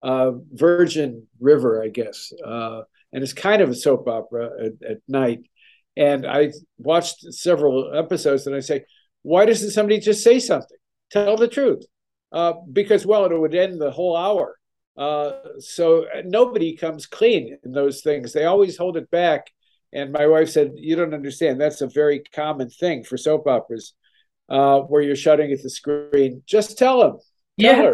uh, 0.01 0.31
Virgin 0.53 1.27
River, 1.41 1.83
I 1.83 1.89
guess, 1.89 2.31
uh, 2.45 2.83
and 3.11 3.23
it's 3.23 3.33
kind 3.33 3.61
of 3.61 3.71
a 3.71 3.75
soap 3.75 4.07
opera 4.07 4.51
at, 4.67 4.89
at 4.89 4.97
night. 5.05 5.41
And 5.97 6.25
I 6.25 6.53
watched 6.77 7.33
several 7.33 7.93
episodes, 7.93 8.47
and 8.47 8.55
I 8.55 8.61
say, 8.61 8.85
why 9.21 9.43
doesn't 9.45 9.71
somebody 9.71 9.99
just 9.99 10.23
say 10.23 10.39
something? 10.39 10.77
Tell 11.11 11.35
the 11.35 11.49
truth 11.49 11.83
uh, 12.31 12.53
because 12.71 13.05
well, 13.05 13.25
it 13.25 13.37
would 13.37 13.55
end 13.55 13.79
the 13.79 13.91
whole 13.91 14.15
hour. 14.15 14.57
Uh, 14.97 15.31
so 15.59 16.05
nobody 16.25 16.75
comes 16.75 17.05
clean 17.05 17.57
in 17.63 17.71
those 17.71 18.01
things. 18.01 18.33
They 18.33 18.45
always 18.45 18.77
hold 18.77 18.97
it 18.97 19.09
back. 19.09 19.51
And 19.93 20.11
my 20.11 20.27
wife 20.27 20.49
said, 20.49 20.71
"You 20.75 20.95
don't 20.95 21.13
understand. 21.13 21.59
That's 21.59 21.81
a 21.81 21.87
very 21.87 22.23
common 22.33 22.69
thing 22.69 23.03
for 23.03 23.17
soap 23.17 23.47
operas, 23.47 23.93
uh, 24.49 24.81
where 24.81 25.01
you're 25.01 25.15
shutting 25.15 25.51
at 25.51 25.61
the 25.61 25.69
screen. 25.69 26.43
Just 26.45 26.77
tell 26.77 26.99
them. 26.99 27.17
Tell 27.59 27.93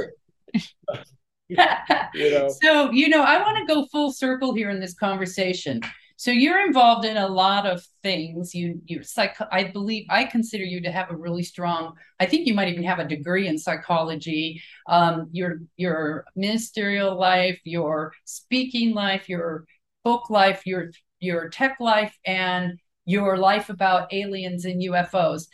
yeah. 0.49 0.99
you 2.13 2.31
know. 2.31 2.49
So 2.61 2.91
you 2.91 3.09
know, 3.09 3.23
I 3.23 3.41
want 3.41 3.57
to 3.57 3.73
go 3.73 3.85
full 3.91 4.11
circle 4.11 4.53
here 4.53 4.69
in 4.69 4.79
this 4.79 4.93
conversation. 4.93 5.81
So 6.19 6.31
you're 6.31 6.65
involved 6.65 7.05
in 7.05 7.15
a 7.15 7.27
lot 7.27 7.67
of 7.67 7.85
things. 8.01 8.55
You 8.55 8.81
you 8.85 9.03
psych 9.03 9.37
I 9.51 9.65
believe 9.65 10.07
I 10.09 10.23
consider 10.23 10.63
you 10.63 10.81
to 10.81 10.91
have 10.91 11.11
a 11.11 11.15
really 11.15 11.43
strong. 11.43 11.93
I 12.19 12.25
think 12.25 12.47
you 12.47 12.55
might 12.55 12.69
even 12.69 12.83
have 12.83 12.97
a 12.97 13.07
degree 13.07 13.47
in 13.47 13.59
psychology. 13.59 14.61
Um, 14.87 15.29
your 15.31 15.59
your 15.77 16.25
ministerial 16.35 17.15
life, 17.15 17.59
your 17.63 18.13
speaking 18.25 18.95
life, 18.95 19.29
your 19.29 19.65
book 20.03 20.31
life, 20.31 20.65
your 20.65 20.91
your 21.19 21.49
tech 21.49 21.77
life, 21.79 22.17
and 22.25 22.79
your 23.05 23.37
life 23.37 23.69
about 23.69 24.11
aliens 24.11 24.65
and 24.65 24.81
UFOs. 24.81 25.47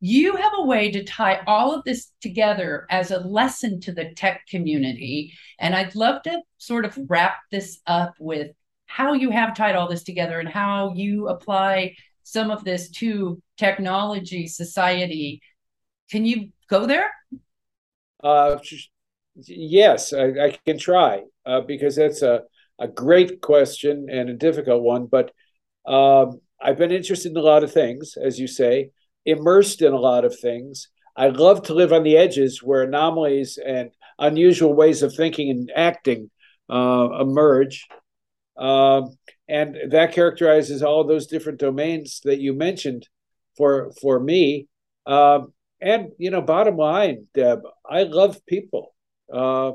You 0.00 0.34
have 0.34 0.52
a 0.56 0.64
way 0.64 0.90
to 0.92 1.04
tie 1.04 1.42
all 1.46 1.72
of 1.74 1.84
this 1.84 2.12
together 2.20 2.86
as 2.90 3.12
a 3.12 3.20
lesson 3.20 3.80
to 3.82 3.92
the 3.92 4.12
tech 4.14 4.46
community. 4.48 5.32
And 5.60 5.74
I'd 5.76 5.94
love 5.94 6.22
to 6.22 6.40
sort 6.58 6.84
of 6.84 6.98
wrap 7.08 7.38
this 7.50 7.80
up 7.86 8.14
with 8.18 8.50
how 8.88 9.12
you 9.12 9.30
have 9.30 9.54
tied 9.54 9.76
all 9.76 9.88
this 9.88 10.02
together 10.02 10.40
and 10.40 10.48
how 10.48 10.92
you 10.94 11.28
apply 11.28 11.94
some 12.24 12.50
of 12.50 12.64
this 12.64 12.90
to 12.90 13.40
technology 13.56 14.46
society. 14.46 15.40
Can 16.10 16.24
you 16.24 16.48
go 16.68 16.86
there? 16.86 17.10
Uh, 18.22 18.58
yes, 19.36 20.12
I, 20.12 20.24
I 20.46 20.58
can 20.66 20.78
try 20.78 21.22
uh, 21.46 21.60
because 21.60 21.96
that's 21.96 22.22
a, 22.22 22.42
a 22.78 22.88
great 22.88 23.40
question 23.40 24.08
and 24.10 24.28
a 24.30 24.34
difficult 24.34 24.82
one. 24.82 25.06
But 25.06 25.32
um, 25.86 26.40
I've 26.60 26.78
been 26.78 26.90
interested 26.92 27.30
in 27.30 27.36
a 27.36 27.42
lot 27.42 27.62
of 27.62 27.72
things, 27.72 28.16
as 28.20 28.40
you 28.40 28.48
say, 28.48 28.90
immersed 29.24 29.82
in 29.82 29.92
a 29.92 30.00
lot 30.00 30.24
of 30.24 30.38
things. 30.38 30.88
I 31.16 31.28
love 31.28 31.62
to 31.64 31.74
live 31.74 31.92
on 31.92 32.04
the 32.04 32.16
edges 32.16 32.62
where 32.62 32.82
anomalies 32.82 33.58
and 33.58 33.90
unusual 34.18 34.72
ways 34.72 35.02
of 35.02 35.14
thinking 35.14 35.50
and 35.50 35.72
acting 35.74 36.30
uh, 36.70 37.08
emerge. 37.20 37.86
Um, 38.58 39.16
and 39.48 39.76
that 39.90 40.12
characterizes 40.12 40.82
all 40.82 41.04
those 41.04 41.26
different 41.26 41.58
domains 41.58 42.20
that 42.24 42.40
you 42.40 42.52
mentioned 42.52 43.08
for 43.56 43.92
for 44.00 44.18
me. 44.20 44.68
Um, 45.06 45.52
and 45.80 46.08
you 46.18 46.30
know, 46.30 46.42
bottom 46.42 46.76
line, 46.76 47.26
Deb, 47.34 47.60
I 47.88 48.02
love 48.02 48.44
people. 48.46 48.94
Uh, 49.32 49.72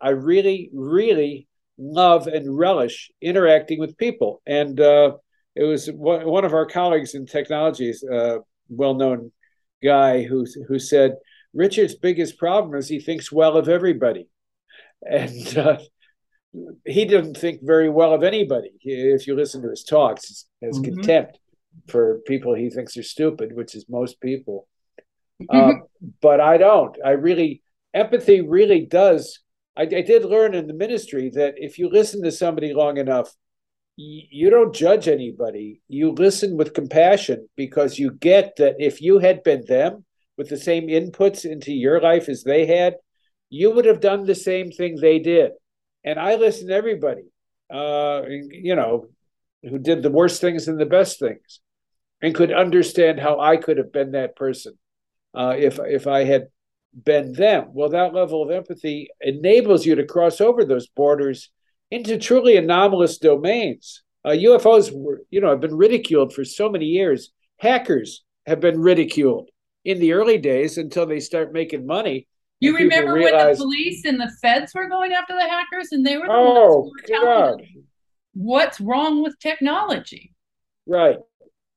I 0.00 0.10
really, 0.10 0.70
really 0.72 1.48
love 1.78 2.26
and 2.26 2.56
relish 2.56 3.10
interacting 3.20 3.78
with 3.78 3.96
people. 3.96 4.42
And 4.46 4.78
uh, 4.80 5.16
it 5.54 5.64
was 5.64 5.88
one, 5.88 6.44
of 6.44 6.52
our 6.52 6.66
colleagues 6.66 7.14
in 7.14 7.26
technologies, 7.26 8.04
uh, 8.04 8.38
well-known 8.68 9.32
guy, 9.82 10.22
who 10.22 10.46
who 10.68 10.78
said 10.78 11.16
Richard's 11.54 11.94
biggest 11.94 12.38
problem 12.38 12.74
is 12.74 12.88
he 12.88 13.00
thinks 13.00 13.32
well 13.32 13.56
of 13.56 13.68
everybody, 13.68 14.28
and 15.02 15.58
uh, 15.58 15.78
he 16.84 17.04
didn't 17.04 17.36
think 17.36 17.60
very 17.62 17.88
well 17.88 18.12
of 18.12 18.22
anybody. 18.22 18.70
If 18.82 19.26
you 19.26 19.34
listen 19.34 19.62
to 19.62 19.70
his 19.70 19.84
talks, 19.84 20.46
has 20.62 20.78
mm-hmm. 20.78 20.94
contempt 20.94 21.38
for 21.88 22.20
people 22.26 22.54
he 22.54 22.70
thinks 22.70 22.96
are 22.96 23.02
stupid, 23.02 23.54
which 23.54 23.74
is 23.74 23.86
most 23.88 24.20
people. 24.20 24.66
Uh, 25.48 25.72
but 26.22 26.40
I 26.40 26.56
don't. 26.56 26.96
I 27.04 27.10
really 27.10 27.62
empathy 27.94 28.40
really 28.40 28.86
does. 28.86 29.40
I, 29.76 29.82
I, 29.82 30.02
did 30.02 30.24
learn 30.24 30.54
in 30.54 30.66
the 30.66 30.74
ministry 30.74 31.30
that 31.34 31.54
if 31.56 31.78
you 31.78 31.90
listen 31.90 32.22
to 32.22 32.32
somebody 32.32 32.72
long 32.72 32.96
enough, 32.96 33.28
y- 33.98 34.28
you 34.30 34.48
don't 34.48 34.74
judge 34.74 35.08
anybody. 35.08 35.82
You 35.88 36.12
listen 36.12 36.56
with 36.56 36.74
compassion 36.74 37.48
because 37.56 37.98
you 37.98 38.12
get 38.12 38.56
that 38.56 38.76
if 38.78 39.02
you 39.02 39.18
had 39.18 39.42
been 39.42 39.64
them 39.66 40.04
with 40.38 40.48
the 40.48 40.56
same 40.56 40.88
inputs 40.88 41.44
into 41.44 41.72
your 41.72 42.00
life 42.00 42.28
as 42.28 42.42
they 42.42 42.66
had, 42.66 42.96
you 43.50 43.70
would 43.70 43.84
have 43.84 44.00
done 44.00 44.24
the 44.24 44.34
same 44.34 44.70
thing 44.70 44.96
they 44.96 45.18
did. 45.18 45.52
And 46.06 46.18
I 46.18 46.36
listened 46.36 46.68
to 46.68 46.74
everybody, 46.74 47.24
uh, 47.68 48.22
you 48.28 48.76
know, 48.76 49.08
who 49.62 49.78
did 49.78 50.02
the 50.02 50.10
worst 50.10 50.40
things 50.40 50.68
and 50.68 50.80
the 50.80 50.86
best 50.86 51.18
things, 51.18 51.60
and 52.22 52.34
could 52.34 52.52
understand 52.52 53.18
how 53.20 53.40
I 53.40 53.56
could 53.56 53.78
have 53.78 53.92
been 53.92 54.12
that 54.12 54.36
person 54.36 54.78
uh, 55.34 55.54
if 55.58 55.78
if 55.80 56.06
I 56.06 56.24
had 56.24 56.46
been 57.04 57.32
them. 57.32 57.70
Well, 57.72 57.90
that 57.90 58.14
level 58.14 58.42
of 58.42 58.50
empathy 58.50 59.08
enables 59.20 59.84
you 59.84 59.96
to 59.96 60.06
cross 60.06 60.40
over 60.40 60.64
those 60.64 60.86
borders 60.86 61.50
into 61.90 62.18
truly 62.18 62.56
anomalous 62.56 63.18
domains. 63.18 64.02
Uh, 64.24 64.30
UFOs 64.30 64.90
were, 64.92 65.22
you 65.30 65.40
know, 65.40 65.50
have 65.50 65.60
been 65.60 65.76
ridiculed 65.76 66.32
for 66.32 66.44
so 66.44 66.70
many 66.70 66.86
years. 66.86 67.30
Hackers 67.58 68.24
have 68.46 68.60
been 68.60 68.80
ridiculed 68.80 69.50
in 69.84 70.00
the 70.00 70.12
early 70.12 70.38
days 70.38 70.78
until 70.78 71.06
they 71.06 71.20
start 71.20 71.52
making 71.52 71.86
money. 71.86 72.26
You 72.60 72.74
remember 72.74 73.12
realize, 73.14 73.58
when 73.58 73.68
the 73.68 73.74
police 73.74 74.04
and 74.04 74.20
the 74.20 74.32
feds 74.40 74.72
were 74.74 74.88
going 74.88 75.12
after 75.12 75.34
the 75.34 75.48
hackers, 75.48 75.88
and 75.92 76.06
they 76.06 76.16
were 76.16 76.26
the 76.26 76.32
oh, 76.32 76.80
ones 76.80 76.92
who 77.06 77.14
were 77.14 77.24
God. 77.24 77.62
what's 78.32 78.80
wrong 78.80 79.22
with 79.22 79.38
technology. 79.38 80.34
Right. 80.86 81.18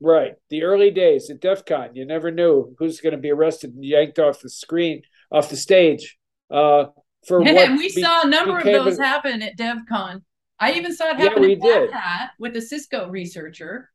Right. 0.01 0.35
The 0.49 0.63
early 0.63 0.91
days 0.91 1.29
at 1.29 1.41
DEF 1.41 1.65
CON, 1.65 1.95
you 1.95 2.05
never 2.05 2.31
knew 2.31 2.75
who's 2.79 3.01
going 3.01 3.11
to 3.11 3.19
be 3.19 3.31
arrested 3.31 3.73
and 3.75 3.83
yanked 3.83 4.19
off 4.19 4.39
the 4.39 4.49
screen, 4.49 5.01
off 5.31 5.49
the 5.49 5.57
stage. 5.57 6.17
Uh, 6.49 6.85
for 7.27 7.41
and 7.45 7.55
what 7.55 7.71
we 7.71 7.93
be- 7.93 8.01
saw 8.01 8.21
a 8.23 8.27
number 8.27 8.57
of 8.57 8.63
those 8.63 8.97
a- 8.97 9.05
happen 9.05 9.41
at 9.41 9.57
DEF 9.57 9.79
CON. 9.89 10.23
I 10.59 10.73
even 10.73 10.93
saw 10.95 11.09
it 11.09 11.17
happen 11.17 11.43
yeah, 11.43 11.55
at 11.55 11.59
Black 11.59 11.91
Hat 11.91 12.31
with 12.37 12.55
a 12.55 12.61
Cisco 12.61 13.09
researcher. 13.09 13.89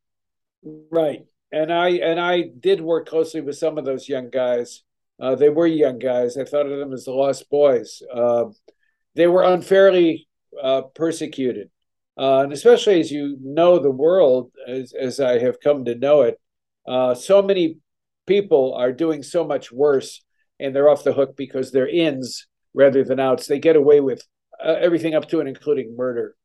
Right. 0.63 1.25
And 1.51 1.71
I 1.71 1.89
and 1.89 2.19
I 2.19 2.49
did 2.59 2.81
work 2.81 3.07
closely 3.07 3.41
with 3.41 3.57
some 3.57 3.77
of 3.77 3.85
those 3.85 4.09
young 4.09 4.29
guys. 4.29 4.83
Uh, 5.19 5.35
they 5.35 5.49
were 5.49 5.67
young 5.67 5.99
guys. 5.99 6.37
I 6.37 6.43
thought 6.43 6.65
of 6.65 6.77
them 6.77 6.93
as 6.93 7.05
the 7.05 7.11
lost 7.11 7.49
boys. 7.49 8.01
Uh, 8.13 8.45
they 9.15 9.27
were 9.27 9.43
unfairly 9.43 10.27
uh, 10.61 10.83
persecuted. 10.93 11.69
Uh, 12.17 12.43
and 12.43 12.53
especially 12.53 12.99
as 12.99 13.11
you 13.11 13.37
know 13.41 13.79
the 13.79 13.91
world, 13.91 14.51
as, 14.67 14.93
as 14.93 15.19
I 15.19 15.39
have 15.39 15.59
come 15.59 15.85
to 15.85 15.95
know 15.95 16.21
it, 16.21 16.39
uh, 16.87 17.13
so 17.15 17.41
many 17.41 17.77
people 18.25 18.73
are 18.73 18.91
doing 18.91 19.23
so 19.23 19.45
much 19.45 19.71
worse 19.71 20.23
and 20.59 20.75
they're 20.75 20.89
off 20.89 21.03
the 21.03 21.13
hook 21.13 21.35
because 21.35 21.71
they're 21.71 21.87
ins 21.87 22.47
rather 22.73 23.03
than 23.03 23.19
outs. 23.19 23.47
They 23.47 23.59
get 23.59 23.75
away 23.75 23.99
with 23.99 24.25
uh, 24.63 24.75
everything 24.79 25.15
up 25.15 25.27
to 25.29 25.39
and 25.39 25.49
including 25.49 25.95
murder. 25.97 26.35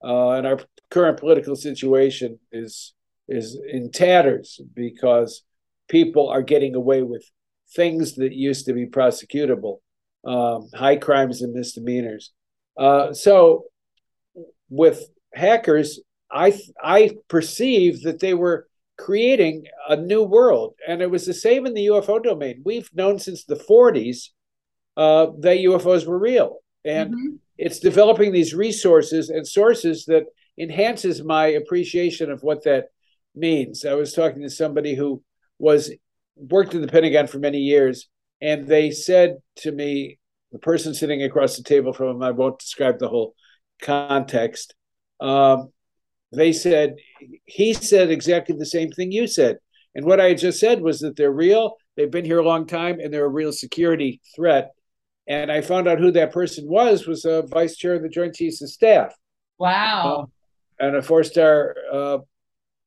And 0.00 0.46
our 0.46 0.60
current 0.90 1.18
political 1.18 1.56
situation 1.56 2.38
is 2.52 2.94
is 3.28 3.60
in 3.68 3.90
tatters 3.90 4.60
because 4.74 5.42
people 5.88 6.28
are 6.28 6.42
getting 6.42 6.74
away 6.74 7.02
with 7.02 7.24
things 7.74 8.14
that 8.16 8.32
used 8.32 8.66
to 8.66 8.72
be 8.72 8.86
prosecutable, 8.86 9.78
um, 10.24 10.68
high 10.74 10.96
crimes 10.96 11.42
and 11.42 11.52
misdemeanors. 11.52 12.32
Uh, 12.76 13.12
so, 13.12 13.64
with 14.68 15.08
hackers, 15.34 16.00
I 16.30 16.58
I 16.82 17.16
perceived 17.28 18.04
that 18.04 18.20
they 18.20 18.34
were 18.34 18.68
creating 18.96 19.64
a 19.88 19.96
new 19.96 20.22
world, 20.22 20.74
and 20.86 21.00
it 21.00 21.10
was 21.10 21.26
the 21.26 21.34
same 21.34 21.66
in 21.66 21.74
the 21.74 21.86
UFO 21.86 22.22
domain. 22.22 22.62
We've 22.64 22.88
known 22.94 23.18
since 23.18 23.44
the 23.44 23.56
40s 23.56 24.30
uh, 24.96 25.26
that 25.40 25.58
UFOs 25.58 26.06
were 26.06 26.18
real, 26.18 26.58
and 26.84 27.10
mm-hmm. 27.10 27.36
it's 27.56 27.80
developing 27.80 28.32
these 28.32 28.54
resources 28.54 29.30
and 29.30 29.46
sources 29.46 30.04
that 30.06 30.24
enhances 30.58 31.22
my 31.22 31.46
appreciation 31.46 32.30
of 32.30 32.42
what 32.42 32.64
that 32.64 32.86
means. 33.34 33.84
I 33.84 33.94
was 33.94 34.12
talking 34.12 34.42
to 34.42 34.50
somebody 34.50 34.94
who 34.94 35.22
was 35.58 35.92
worked 36.38 36.74
in 36.74 36.80
the 36.80 36.88
Pentagon 36.88 37.26
for 37.26 37.38
many 37.38 37.58
years, 37.58 38.08
and 38.40 38.66
they 38.66 38.90
said 38.90 39.38
to 39.56 39.72
me, 39.72 40.18
the 40.52 40.58
person 40.58 40.94
sitting 40.94 41.22
across 41.22 41.56
the 41.56 41.62
table 41.62 41.92
from 41.92 42.08
him, 42.08 42.22
I 42.22 42.30
won't 42.30 42.58
describe 42.58 42.98
the 42.98 43.08
whole 43.08 43.34
context, 43.82 44.74
um, 45.20 45.72
they 46.32 46.52
said 46.52 46.96
he 47.46 47.72
said 47.72 48.10
exactly 48.10 48.56
the 48.56 48.66
same 48.66 48.90
thing 48.90 49.12
you 49.12 49.26
said. 49.26 49.56
And 49.94 50.04
what 50.04 50.20
I 50.20 50.34
just 50.34 50.60
said 50.60 50.80
was 50.82 51.00
that 51.00 51.16
they're 51.16 51.32
real, 51.32 51.76
they've 51.96 52.10
been 52.10 52.24
here 52.24 52.38
a 52.38 52.46
long 52.46 52.66
time, 52.66 53.00
and 53.00 53.12
they're 53.12 53.24
a 53.24 53.28
real 53.28 53.52
security 53.52 54.20
threat. 54.36 54.70
And 55.26 55.50
I 55.50 55.60
found 55.60 55.88
out 55.88 55.98
who 55.98 56.10
that 56.12 56.32
person 56.32 56.68
was 56.68 57.06
was 57.06 57.24
a 57.24 57.42
vice 57.42 57.76
chair 57.76 57.94
of 57.94 58.02
the 58.02 58.08
Joint 58.08 58.34
Chiefs 58.34 58.62
of 58.62 58.70
Staff. 58.70 59.14
Wow. 59.58 60.28
Uh, 60.80 60.86
and 60.86 60.96
a 60.96 61.02
four 61.02 61.24
star. 61.24 61.74
Uh, 61.92 62.18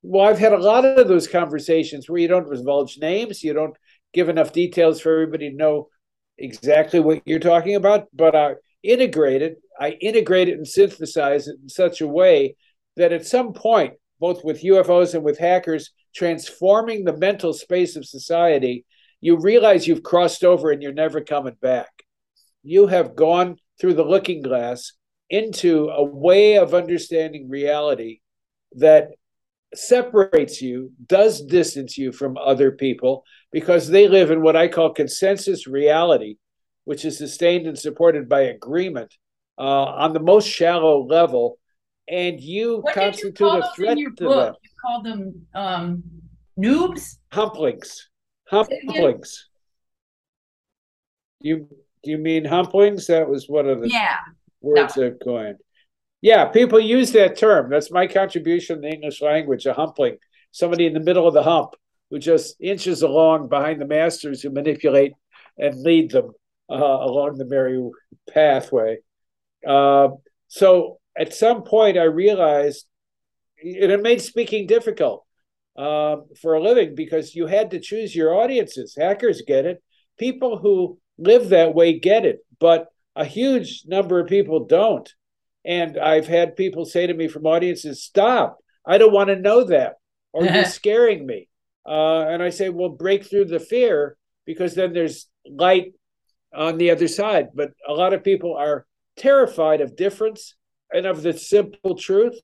well, 0.01 0.27
I've 0.27 0.39
had 0.39 0.53
a 0.53 0.57
lot 0.57 0.85
of 0.85 1.07
those 1.07 1.27
conversations 1.27 2.09
where 2.09 2.19
you 2.19 2.27
don't 2.27 2.49
divulge 2.49 2.97
names, 2.97 3.43
you 3.43 3.53
don't 3.53 3.75
give 4.13 4.29
enough 4.29 4.51
details 4.51 4.99
for 4.99 5.13
everybody 5.13 5.49
to 5.49 5.55
know 5.55 5.89
exactly 6.37 6.99
what 6.99 7.21
you're 7.25 7.39
talking 7.39 7.75
about, 7.75 8.07
but 8.13 8.35
I 8.35 8.55
integrate 8.83 9.41
it 9.41 9.61
I 9.81 9.97
integrate 9.99 10.47
it 10.47 10.57
and 10.57 10.67
synthesize 10.67 11.47
it 11.47 11.55
in 11.59 11.67
such 11.67 12.01
a 12.01 12.07
way 12.07 12.55
that 12.97 13.11
at 13.11 13.25
some 13.25 13.51
point, 13.51 13.95
both 14.19 14.43
with 14.43 14.61
UFOs 14.61 15.15
and 15.15 15.23
with 15.23 15.39
hackers, 15.39 15.89
transforming 16.13 17.03
the 17.03 17.17
mental 17.17 17.51
space 17.51 17.95
of 17.95 18.05
society, 18.05 18.85
you 19.21 19.39
realize 19.39 19.87
you've 19.87 20.03
crossed 20.03 20.43
over 20.43 20.69
and 20.69 20.83
you're 20.83 20.93
never 20.93 21.19
coming 21.19 21.55
back. 21.63 21.89
You 22.61 22.85
have 22.87 23.15
gone 23.15 23.57
through 23.79 23.95
the 23.95 24.05
looking 24.05 24.43
glass 24.43 24.93
into 25.31 25.89
a 25.89 26.03
way 26.03 26.57
of 26.57 26.75
understanding 26.75 27.49
reality 27.49 28.19
that 28.73 29.07
separates 29.73 30.61
you, 30.61 30.91
does 31.05 31.41
distance 31.41 31.97
you 31.97 32.11
from 32.11 32.37
other 32.37 32.71
people, 32.71 33.23
because 33.51 33.87
they 33.87 34.07
live 34.07 34.31
in 34.31 34.41
what 34.41 34.55
I 34.55 34.67
call 34.67 34.93
consensus 34.93 35.67
reality, 35.67 36.37
which 36.83 37.05
is 37.05 37.17
sustained 37.17 37.67
and 37.67 37.77
supported 37.77 38.27
by 38.27 38.41
agreement 38.41 39.13
uh, 39.57 39.61
on 39.61 40.13
the 40.13 40.19
most 40.19 40.47
shallow 40.47 41.05
level, 41.05 41.57
and 42.07 42.39
you 42.41 42.79
what 42.79 42.93
constitute 42.93 43.39
you 43.39 43.47
a 43.47 43.71
threat 43.75 43.97
to 43.97 44.11
book? 44.17 44.45
them. 44.45 44.55
You 44.63 44.69
call 44.81 45.03
them 45.03 45.45
um, 45.53 46.03
noobs, 46.57 47.17
humplings, 47.31 48.09
humplings. 48.49 49.45
You 51.39 51.67
do 52.03 52.11
you 52.11 52.17
mean 52.17 52.45
humplings? 52.45 53.07
That 53.07 53.29
was 53.29 53.47
one 53.47 53.67
of 53.67 53.81
the 53.81 53.89
yeah. 53.89 54.17
words 54.61 54.97
no. 54.97 55.07
I've 55.07 55.19
coined. 55.23 55.57
Yeah, 56.21 56.45
people 56.45 56.79
use 56.79 57.11
that 57.13 57.37
term. 57.37 57.69
That's 57.69 57.91
my 57.91 58.07
contribution 58.07 58.75
in 58.77 58.81
the 58.81 58.89
English 58.89 59.21
language. 59.21 59.65
A 59.65 59.73
humpling, 59.73 60.17
somebody 60.51 60.85
in 60.85 60.93
the 60.93 60.99
middle 60.99 61.27
of 61.27 61.33
the 61.33 61.43
hump 61.43 61.75
who 62.09 62.19
just 62.19 62.55
inches 62.61 63.01
along 63.01 63.49
behind 63.49 63.81
the 63.81 63.87
masters 63.87 64.41
who 64.41 64.49
manipulate 64.51 65.13
and 65.57 65.81
lead 65.81 66.11
them 66.11 66.31
uh, 66.69 66.75
along 66.75 67.37
the 67.37 67.45
merry 67.45 67.81
pathway. 68.31 68.97
Uh, 69.67 70.09
so 70.47 70.99
at 71.17 71.33
some 71.33 71.63
point, 71.63 71.97
I 71.97 72.03
realized, 72.03 72.85
it 73.57 74.01
made 74.01 74.21
speaking 74.21 74.67
difficult. 74.67 75.25
uh, 75.77 76.17
for 76.41 76.55
a 76.55 76.61
living 76.61 76.95
because 76.95 77.35
you 77.35 77.47
had 77.47 77.71
to 77.71 77.79
choose 77.79 78.15
your 78.15 78.35
audiences. 78.35 78.95
Hackers 78.97 79.41
get 79.47 79.65
it. 79.65 79.81
People 80.17 80.57
who 80.57 80.99
live 81.17 81.49
that 81.49 81.73
way 81.73 81.99
get 81.99 82.25
it, 82.25 82.39
but 82.59 82.87
a 83.15 83.25
huge 83.25 83.83
number 83.87 84.19
of 84.19 84.27
people 84.27 84.65
don't. 84.65 85.11
And 85.65 85.97
I've 85.97 86.27
had 86.27 86.55
people 86.55 86.85
say 86.85 87.07
to 87.07 87.13
me 87.13 87.27
from 87.27 87.45
audiences, 87.45 88.03
"Stop! 88.03 88.59
I 88.85 88.97
don't 88.97 89.13
want 89.13 89.29
to 89.29 89.35
know 89.35 89.63
that, 89.65 89.95
or 90.33 90.45
you're 90.45 90.65
scaring 90.81 91.25
me." 91.25 91.47
Uh, 91.85 92.21
and 92.21 92.41
I 92.41 92.49
say, 92.49 92.69
"Well, 92.69 92.89
break 92.89 93.25
through 93.25 93.45
the 93.45 93.59
fear 93.59 94.17
because 94.45 94.73
then 94.75 94.93
there's 94.93 95.27
light 95.45 95.93
on 96.53 96.77
the 96.77 96.91
other 96.91 97.07
side." 97.07 97.49
But 97.53 97.71
a 97.87 97.93
lot 97.93 98.13
of 98.13 98.23
people 98.23 98.55
are 98.55 98.85
terrified 99.17 99.81
of 99.81 99.95
difference 99.95 100.55
and 100.91 101.05
of 101.05 101.21
the 101.21 101.33
simple 101.33 101.95
truth 101.95 102.39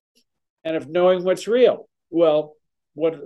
and 0.64 0.76
of 0.76 0.88
knowing 0.88 1.24
what's 1.24 1.48
real. 1.48 1.90
Well, 2.10 2.56
what 2.94 3.20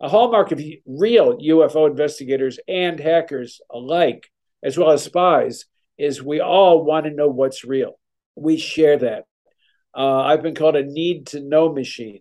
a 0.00 0.08
hallmark 0.08 0.52
of 0.52 0.60
real 0.86 1.38
UFO 1.38 1.88
investigators 1.88 2.58
and 2.68 2.98
hackers 2.98 3.60
alike, 3.70 4.30
as 4.62 4.76
well 4.76 4.90
as 4.90 5.04
spies, 5.04 5.64
is 5.98 6.22
we 6.22 6.40
all 6.40 6.84
want 6.84 7.06
to 7.06 7.12
know 7.12 7.28
what's 7.28 7.64
real. 7.64 7.98
We 8.34 8.58
share 8.58 8.98
that. 8.98 9.24
Uh, 9.96 10.20
I've 10.20 10.42
been 10.42 10.54
called 10.54 10.76
a 10.76 10.84
need 10.84 11.28
to 11.28 11.40
know 11.40 11.72
machine. 11.72 12.20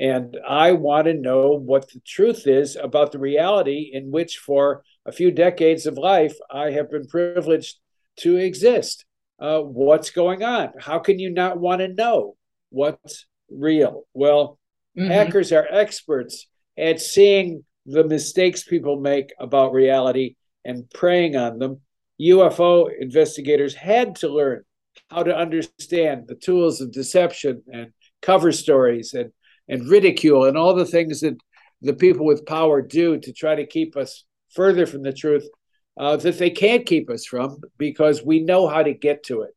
And 0.00 0.38
I 0.48 0.72
want 0.72 1.06
to 1.06 1.14
know 1.14 1.50
what 1.50 1.90
the 1.90 2.00
truth 2.06 2.46
is 2.46 2.74
about 2.74 3.12
the 3.12 3.18
reality 3.18 3.90
in 3.92 4.10
which, 4.10 4.38
for 4.38 4.82
a 5.04 5.12
few 5.12 5.30
decades 5.30 5.84
of 5.84 5.98
life, 5.98 6.34
I 6.50 6.70
have 6.70 6.90
been 6.90 7.06
privileged 7.06 7.76
to 8.20 8.36
exist. 8.36 9.04
Uh, 9.38 9.60
what's 9.60 10.10
going 10.10 10.42
on? 10.42 10.72
How 10.78 10.98
can 11.00 11.18
you 11.18 11.30
not 11.30 11.60
want 11.60 11.82
to 11.82 11.88
know 11.88 12.36
what's 12.70 13.26
real? 13.50 14.04
Well, 14.14 14.58
mm-hmm. 14.98 15.10
hackers 15.10 15.52
are 15.52 15.68
experts 15.70 16.46
at 16.78 17.00
seeing 17.00 17.64
the 17.84 18.04
mistakes 18.04 18.64
people 18.64 18.98
make 19.00 19.34
about 19.38 19.74
reality 19.74 20.36
and 20.64 20.88
preying 20.90 21.36
on 21.36 21.58
them. 21.58 21.80
UFO 22.20 22.88
investigators 22.98 23.74
had 23.74 24.16
to 24.16 24.28
learn 24.28 24.64
how 25.10 25.22
to 25.22 25.36
understand 25.36 26.28
the 26.28 26.34
tools 26.34 26.80
of 26.80 26.92
deception 26.92 27.62
and 27.72 27.92
cover 28.22 28.52
stories 28.52 29.14
and 29.14 29.32
and 29.68 29.88
ridicule 29.88 30.46
and 30.46 30.56
all 30.56 30.74
the 30.74 30.84
things 30.84 31.20
that 31.20 31.36
the 31.80 31.94
people 31.94 32.26
with 32.26 32.44
power 32.44 32.82
do 32.82 33.18
to 33.18 33.32
try 33.32 33.54
to 33.54 33.66
keep 33.66 33.96
us 33.96 34.24
further 34.50 34.84
from 34.84 35.02
the 35.02 35.12
truth 35.12 35.48
uh, 35.98 36.16
that 36.16 36.38
they 36.38 36.50
can't 36.50 36.86
keep 36.86 37.08
us 37.08 37.24
from 37.24 37.60
because 37.78 38.22
we 38.22 38.40
know 38.40 38.66
how 38.66 38.82
to 38.82 38.92
get 38.92 39.22
to 39.24 39.42
it. 39.42 39.50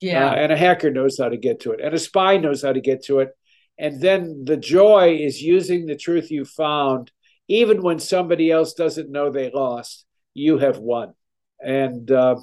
Yeah. 0.00 0.30
Uh, 0.30 0.34
and 0.34 0.52
a 0.52 0.56
hacker 0.56 0.90
knows 0.90 1.18
how 1.18 1.28
to 1.28 1.36
get 1.36 1.60
to 1.60 1.72
it, 1.72 1.80
and 1.80 1.94
a 1.94 1.98
spy 1.98 2.36
knows 2.36 2.62
how 2.62 2.72
to 2.72 2.80
get 2.80 3.04
to 3.04 3.20
it. 3.20 3.30
And 3.78 4.00
then 4.00 4.44
the 4.44 4.56
joy 4.56 5.16
is 5.20 5.40
using 5.40 5.86
the 5.86 5.96
truth 5.96 6.30
you 6.30 6.44
found, 6.44 7.10
even 7.48 7.82
when 7.82 7.98
somebody 7.98 8.50
else 8.50 8.74
doesn't 8.74 9.10
know 9.10 9.30
they 9.30 9.50
lost. 9.50 10.04
You 10.34 10.58
have 10.58 10.78
won, 10.78 11.14
and 11.60 12.10
uh, 12.10 12.36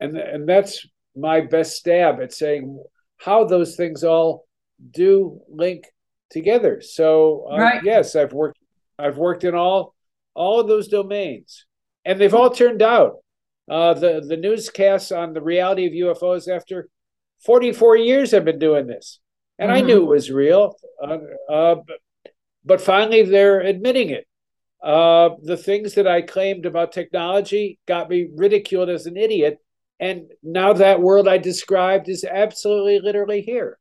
and 0.00 0.16
and 0.16 0.48
that's 0.48 0.86
my 1.16 1.40
best 1.40 1.76
stab 1.76 2.20
at 2.20 2.32
saying 2.32 2.82
how 3.18 3.44
those 3.44 3.76
things 3.76 4.04
all 4.04 4.46
do 4.90 5.40
link 5.48 5.84
together. 6.30 6.80
So 6.80 7.48
uh, 7.52 7.58
right. 7.58 7.84
yes, 7.84 8.16
I've 8.16 8.32
worked 8.32 8.58
I've 8.98 9.18
worked 9.18 9.44
in 9.44 9.54
all 9.54 9.94
all 10.34 10.60
of 10.60 10.68
those 10.68 10.88
domains, 10.88 11.66
and 12.04 12.20
they've 12.20 12.34
all 12.34 12.50
turned 12.50 12.82
out. 12.82 13.16
Uh, 13.70 13.94
the 13.94 14.24
the 14.26 14.36
newscasts 14.36 15.12
on 15.12 15.34
the 15.34 15.40
reality 15.40 15.86
of 15.86 16.16
UFOs 16.16 16.48
after 16.48 16.88
44 17.44 17.96
years 17.96 18.34
I've 18.34 18.44
been 18.44 18.58
doing 18.58 18.86
this, 18.86 19.20
and 19.58 19.70
mm-hmm. 19.70 19.78
I 19.78 19.80
knew 19.86 20.02
it 20.02 20.14
was 20.14 20.30
real. 20.30 20.76
Uh, 21.02 21.18
uh, 21.48 21.74
but, 21.86 21.98
but, 22.64 22.80
finally, 22.80 23.22
they're 23.22 23.60
admitting 23.60 24.10
it. 24.10 24.26
Uh, 24.82 25.30
the 25.42 25.56
things 25.56 25.94
that 25.94 26.08
I 26.08 26.22
claimed 26.22 26.66
about 26.66 26.92
technology 26.92 27.78
got 27.86 28.08
me 28.08 28.28
ridiculed 28.34 28.88
as 28.88 29.06
an 29.06 29.16
idiot, 29.16 29.58
and 30.02 30.30
now 30.42 30.74
that 30.74 31.00
world 31.00 31.28
I 31.28 31.38
described 31.38 32.08
is 32.10 32.24
absolutely, 32.24 33.00
literally 33.00 33.40
here 33.40 33.78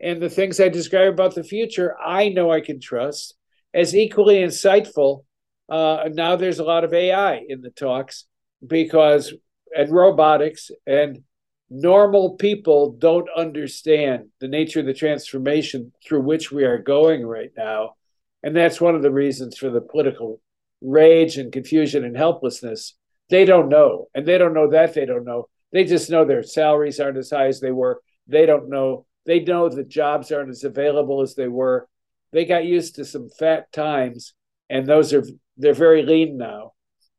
and 0.00 0.20
the 0.20 0.30
things 0.30 0.58
I 0.58 0.68
describe 0.68 1.12
about 1.12 1.34
the 1.34 1.44
future, 1.44 1.96
I 1.98 2.30
know 2.30 2.50
I 2.50 2.60
can 2.60 2.80
trust 2.80 3.34
as 3.74 3.94
equally 3.94 4.36
insightful. 4.36 5.24
Uh, 5.68 6.08
now 6.12 6.36
there's 6.36 6.58
a 6.58 6.64
lot 6.64 6.84
of 6.84 6.94
AI 6.94 7.42
in 7.48 7.60
the 7.60 7.70
talks 7.70 8.24
because 8.66 9.32
and 9.76 9.92
robotics 9.92 10.70
and 10.86 11.22
normal 11.68 12.36
people 12.36 12.92
don't 12.92 13.28
understand 13.36 14.30
the 14.40 14.48
nature 14.48 14.80
of 14.80 14.86
the 14.86 14.94
transformation 14.94 15.92
through 16.04 16.22
which 16.22 16.50
we 16.50 16.64
are 16.64 16.78
going 16.78 17.24
right 17.24 17.52
now. 17.56 17.94
And 18.42 18.56
that's 18.56 18.80
one 18.80 18.96
of 18.96 19.02
the 19.02 19.12
reasons 19.12 19.58
for 19.58 19.70
the 19.70 19.80
political 19.80 20.40
rage 20.80 21.36
and 21.36 21.52
confusion 21.52 22.04
and 22.04 22.16
helplessness. 22.16 22.96
They 23.28 23.44
don't 23.44 23.68
know. 23.68 24.08
And 24.14 24.26
they 24.26 24.38
don't 24.38 24.54
know 24.54 24.70
that 24.70 24.94
they 24.94 25.06
don't 25.06 25.24
know. 25.24 25.48
They 25.72 25.84
just 25.84 26.10
know 26.10 26.24
their 26.24 26.42
salaries 26.42 27.00
aren't 27.00 27.18
as 27.18 27.30
high 27.30 27.46
as 27.46 27.60
they 27.60 27.72
were. 27.72 28.00
They 28.26 28.46
don't 28.46 28.68
know 28.68 29.06
they 29.26 29.40
know 29.40 29.68
that 29.68 29.88
jobs 29.88 30.32
aren't 30.32 30.50
as 30.50 30.64
available 30.64 31.20
as 31.20 31.34
they 31.34 31.48
were. 31.48 31.86
They 32.32 32.44
got 32.44 32.64
used 32.64 32.96
to 32.96 33.04
some 33.04 33.28
fat 33.28 33.70
times, 33.72 34.34
and 34.68 34.86
those 34.86 35.12
are 35.12 35.24
they're 35.56 35.74
very 35.74 36.02
lean 36.02 36.36
now, 36.36 36.72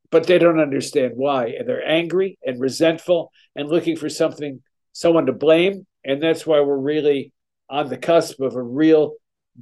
but 0.10 0.26
they 0.26 0.40
don't 0.40 0.60
understand 0.60 1.14
why, 1.16 1.48
and 1.48 1.68
they're 1.68 1.88
angry 1.88 2.38
and 2.46 2.60
resentful 2.60 3.32
and 3.56 3.70
looking 3.70 3.96
for 3.96 4.10
something, 4.10 4.62
someone 4.94 5.28
to 5.28 5.34
blame, 5.34 5.86
and 6.04 6.22
that's 6.22 6.46
why 6.46 6.60
we're 6.62 6.78
really 6.78 7.34
on 7.70 7.90
the 7.90 7.98
cusp 7.98 8.42
of 8.42 8.56
a 8.56 8.64
real 8.64 9.14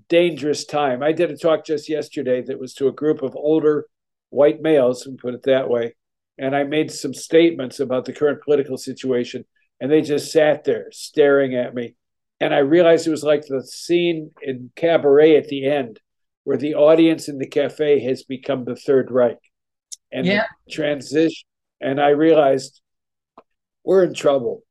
dangerous 0.07 0.65
time. 0.65 1.03
I 1.03 1.11
did 1.11 1.31
a 1.31 1.37
talk 1.37 1.65
just 1.65 1.89
yesterday 1.89 2.41
that 2.43 2.59
was 2.59 2.73
to 2.75 2.87
a 2.87 2.93
group 2.93 3.21
of 3.21 3.35
older 3.35 3.85
white 4.29 4.61
males, 4.61 5.05
and 5.05 5.17
put 5.17 5.33
it 5.33 5.43
that 5.43 5.69
way, 5.69 5.95
and 6.39 6.55
I 6.55 6.63
made 6.63 6.91
some 6.91 7.13
statements 7.13 7.79
about 7.79 8.05
the 8.05 8.13
current 8.13 8.41
political 8.43 8.77
situation, 8.77 9.45
and 9.79 9.91
they 9.91 10.01
just 10.01 10.31
sat 10.31 10.63
there 10.63 10.87
staring 10.91 11.55
at 11.55 11.75
me 11.75 11.95
and 12.39 12.53
I 12.53 12.59
realized 12.59 13.05
it 13.05 13.11
was 13.11 13.23
like 13.23 13.45
the 13.45 13.63
scene 13.65 14.31
in 14.41 14.71
Cabaret 14.75 15.35
at 15.35 15.47
the 15.47 15.65
end, 15.65 15.99
where 16.45 16.57
the 16.57 16.75
audience 16.75 17.27
in 17.27 17.37
the 17.37 17.47
cafe 17.47 17.99
has 18.01 18.23
become 18.23 18.63
the 18.63 18.75
Third 18.75 19.11
Reich, 19.11 19.39
and 20.11 20.25
yeah. 20.25 20.45
transition. 20.69 21.45
And 21.81 21.99
I 21.99 22.09
realized 22.09 22.81
we're 23.83 24.03
in 24.03 24.13
trouble. 24.13 24.63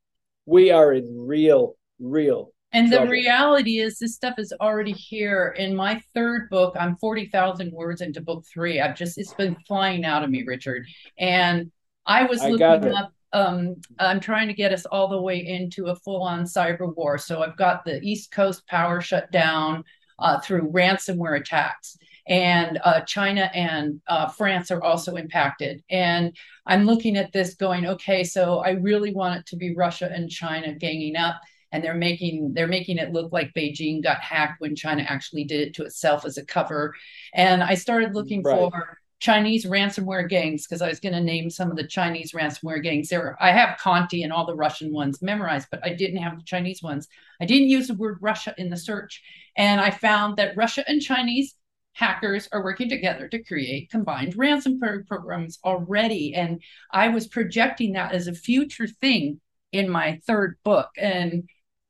We 0.46 0.70
are 0.70 0.92
in 0.92 1.26
real, 1.26 1.76
real. 2.00 2.52
And 2.72 2.90
trouble. 2.90 3.06
the 3.06 3.10
reality 3.10 3.78
is, 3.78 3.98
this 3.98 4.14
stuff 4.14 4.34
is 4.38 4.52
already 4.60 4.92
here. 4.92 5.54
In 5.58 5.74
my 5.74 6.02
third 6.14 6.50
book, 6.50 6.76
I'm 6.78 6.96
forty 6.96 7.26
thousand 7.26 7.72
words 7.72 8.00
into 8.02 8.20
book 8.20 8.44
three. 8.52 8.80
I've 8.80 8.96
just 8.96 9.16
it's 9.16 9.32
been 9.34 9.56
flying 9.66 10.04
out 10.04 10.22
of 10.22 10.30
me, 10.30 10.44
Richard. 10.44 10.86
And 11.18 11.72
I 12.04 12.24
was 12.24 12.40
I 12.42 12.50
looking 12.50 12.92
up 12.92 13.12
um, 13.32 13.76
I'm 13.98 14.20
trying 14.20 14.48
to 14.48 14.54
get 14.54 14.72
us 14.72 14.86
all 14.86 15.08
the 15.08 15.20
way 15.20 15.46
into 15.46 15.86
a 15.86 15.96
full 15.96 16.22
on 16.22 16.44
cyber 16.44 16.94
war. 16.94 17.18
So 17.18 17.42
I've 17.42 17.56
got 17.56 17.84
the 17.84 18.00
East 18.00 18.30
Coast 18.30 18.66
power 18.66 19.00
shut 19.00 19.30
down 19.30 19.84
uh, 20.18 20.40
through 20.40 20.72
ransomware 20.72 21.40
attacks. 21.40 21.98
And 22.26 22.78
uh, 22.84 23.00
China 23.02 23.50
and 23.54 24.00
uh, 24.06 24.28
France 24.28 24.70
are 24.70 24.82
also 24.82 25.16
impacted. 25.16 25.82
And 25.90 26.36
I'm 26.66 26.84
looking 26.84 27.16
at 27.16 27.32
this 27.32 27.54
going, 27.54 27.86
okay, 27.86 28.22
so 28.22 28.58
I 28.58 28.70
really 28.72 29.14
want 29.14 29.40
it 29.40 29.46
to 29.46 29.56
be 29.56 29.74
Russia 29.74 30.10
and 30.12 30.28
China 30.28 30.74
ganging 30.74 31.16
up 31.16 31.36
and 31.72 31.84
they're 31.84 31.94
making 31.94 32.54
they're 32.54 32.66
making 32.66 32.98
it 32.98 33.12
look 33.12 33.32
like 33.32 33.54
Beijing 33.54 34.02
got 34.02 34.20
hacked 34.20 34.60
when 34.60 34.76
China 34.76 35.02
actually 35.02 35.44
did 35.44 35.60
it 35.60 35.74
to 35.74 35.84
itself 35.84 36.24
as 36.24 36.38
a 36.38 36.44
cover. 36.44 36.94
And 37.34 37.62
I 37.62 37.74
started 37.74 38.14
looking 38.14 38.42
right. 38.42 38.56
for 38.56 38.98
Chinese 39.20 39.66
ransomware 39.66 40.28
gangs 40.28 40.66
because 40.66 40.80
I 40.80 40.88
was 40.88 41.00
going 41.00 41.12
to 41.12 41.20
name 41.20 41.50
some 41.50 41.70
of 41.70 41.76
the 41.76 41.86
Chinese 41.86 42.32
ransomware 42.32 42.82
gangs. 42.82 43.08
There, 43.08 43.36
I 43.40 43.50
have 43.50 43.78
Conti 43.78 44.22
and 44.22 44.32
all 44.32 44.46
the 44.46 44.54
Russian 44.54 44.92
ones 44.92 45.20
memorized, 45.20 45.68
but 45.70 45.84
I 45.84 45.92
didn't 45.92 46.22
have 46.22 46.38
the 46.38 46.44
Chinese 46.44 46.82
ones. 46.82 47.08
I 47.40 47.44
didn't 47.44 47.68
use 47.68 47.88
the 47.88 47.94
word 47.94 48.18
Russia 48.20 48.54
in 48.58 48.70
the 48.70 48.76
search, 48.76 49.22
and 49.56 49.80
I 49.80 49.90
found 49.90 50.36
that 50.36 50.56
Russia 50.56 50.84
and 50.86 51.02
Chinese 51.02 51.54
hackers 51.94 52.48
are 52.52 52.62
working 52.62 52.88
together 52.88 53.26
to 53.26 53.42
create 53.42 53.90
combined 53.90 54.34
ransomware 54.34 55.04
programs 55.04 55.58
already. 55.64 56.32
And 56.32 56.62
I 56.92 57.08
was 57.08 57.26
projecting 57.26 57.94
that 57.94 58.12
as 58.12 58.28
a 58.28 58.34
future 58.34 58.86
thing 58.86 59.40
in 59.72 59.90
my 59.90 60.20
third 60.26 60.58
book, 60.62 60.90
and 60.96 61.48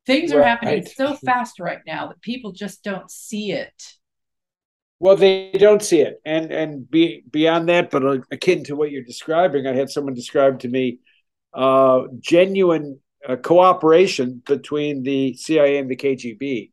things 0.09 0.33
are 0.33 0.43
happening 0.43 0.85
so 0.85 1.15
fast 1.15 1.61
right 1.61 1.81
now 1.87 2.09
that 2.09 2.21
people 2.23 2.51
just 2.51 2.83
don't 2.83 3.11
see 3.11 3.53
it. 3.53 3.95
Well, 5.01 5.15
they 5.15 5.53
don't 5.53 5.83
see 5.83 6.01
it, 6.01 6.21
and 6.25 6.51
and 6.51 6.91
be, 6.91 7.23
beyond 7.31 7.69
that, 7.69 7.91
but 7.91 8.03
akin 8.33 8.65
to 8.65 8.75
what 8.75 8.91
you're 8.91 9.05
describing, 9.05 9.67
I 9.67 9.75
had 9.75 9.91
someone 9.91 10.15
describe 10.15 10.59
to 10.61 10.69
me 10.69 10.99
uh, 11.55 12.03
genuine 12.19 12.99
uh, 13.29 13.37
cooperation 13.37 14.43
between 14.45 15.05
the 15.05 15.35
CIA 15.35 15.79
and 15.79 15.89
the 15.89 15.95
KGB, 15.95 16.73